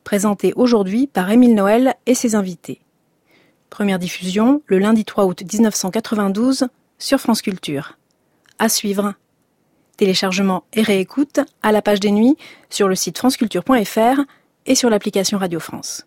présentée 0.03 0.53
aujourd'hui 0.55 1.07
par 1.07 1.31
Émile 1.31 1.55
Noël 1.55 1.95
et 2.05 2.13
ses 2.13 2.35
invités. 2.35 2.79
Première 3.71 3.97
diffusion 3.97 4.61
le 4.67 4.77
lundi 4.77 5.03
3 5.03 5.25
août 5.25 5.41
1992 5.51 6.67
sur 6.99 7.19
France 7.19 7.41
Culture. 7.41 7.97
À 8.59 8.69
suivre. 8.69 9.15
Téléchargement 9.97 10.63
et 10.73 10.83
réécoute 10.83 11.39
à 11.63 11.71
la 11.71 11.81
page 11.81 12.01
des 12.01 12.11
nuits 12.11 12.37
sur 12.69 12.87
le 12.87 12.93
site 12.93 13.17
franceculture.fr 13.17 14.21
et 14.67 14.75
sur 14.75 14.91
l'application 14.91 15.39
Radio 15.39 15.59
France. 15.59 16.05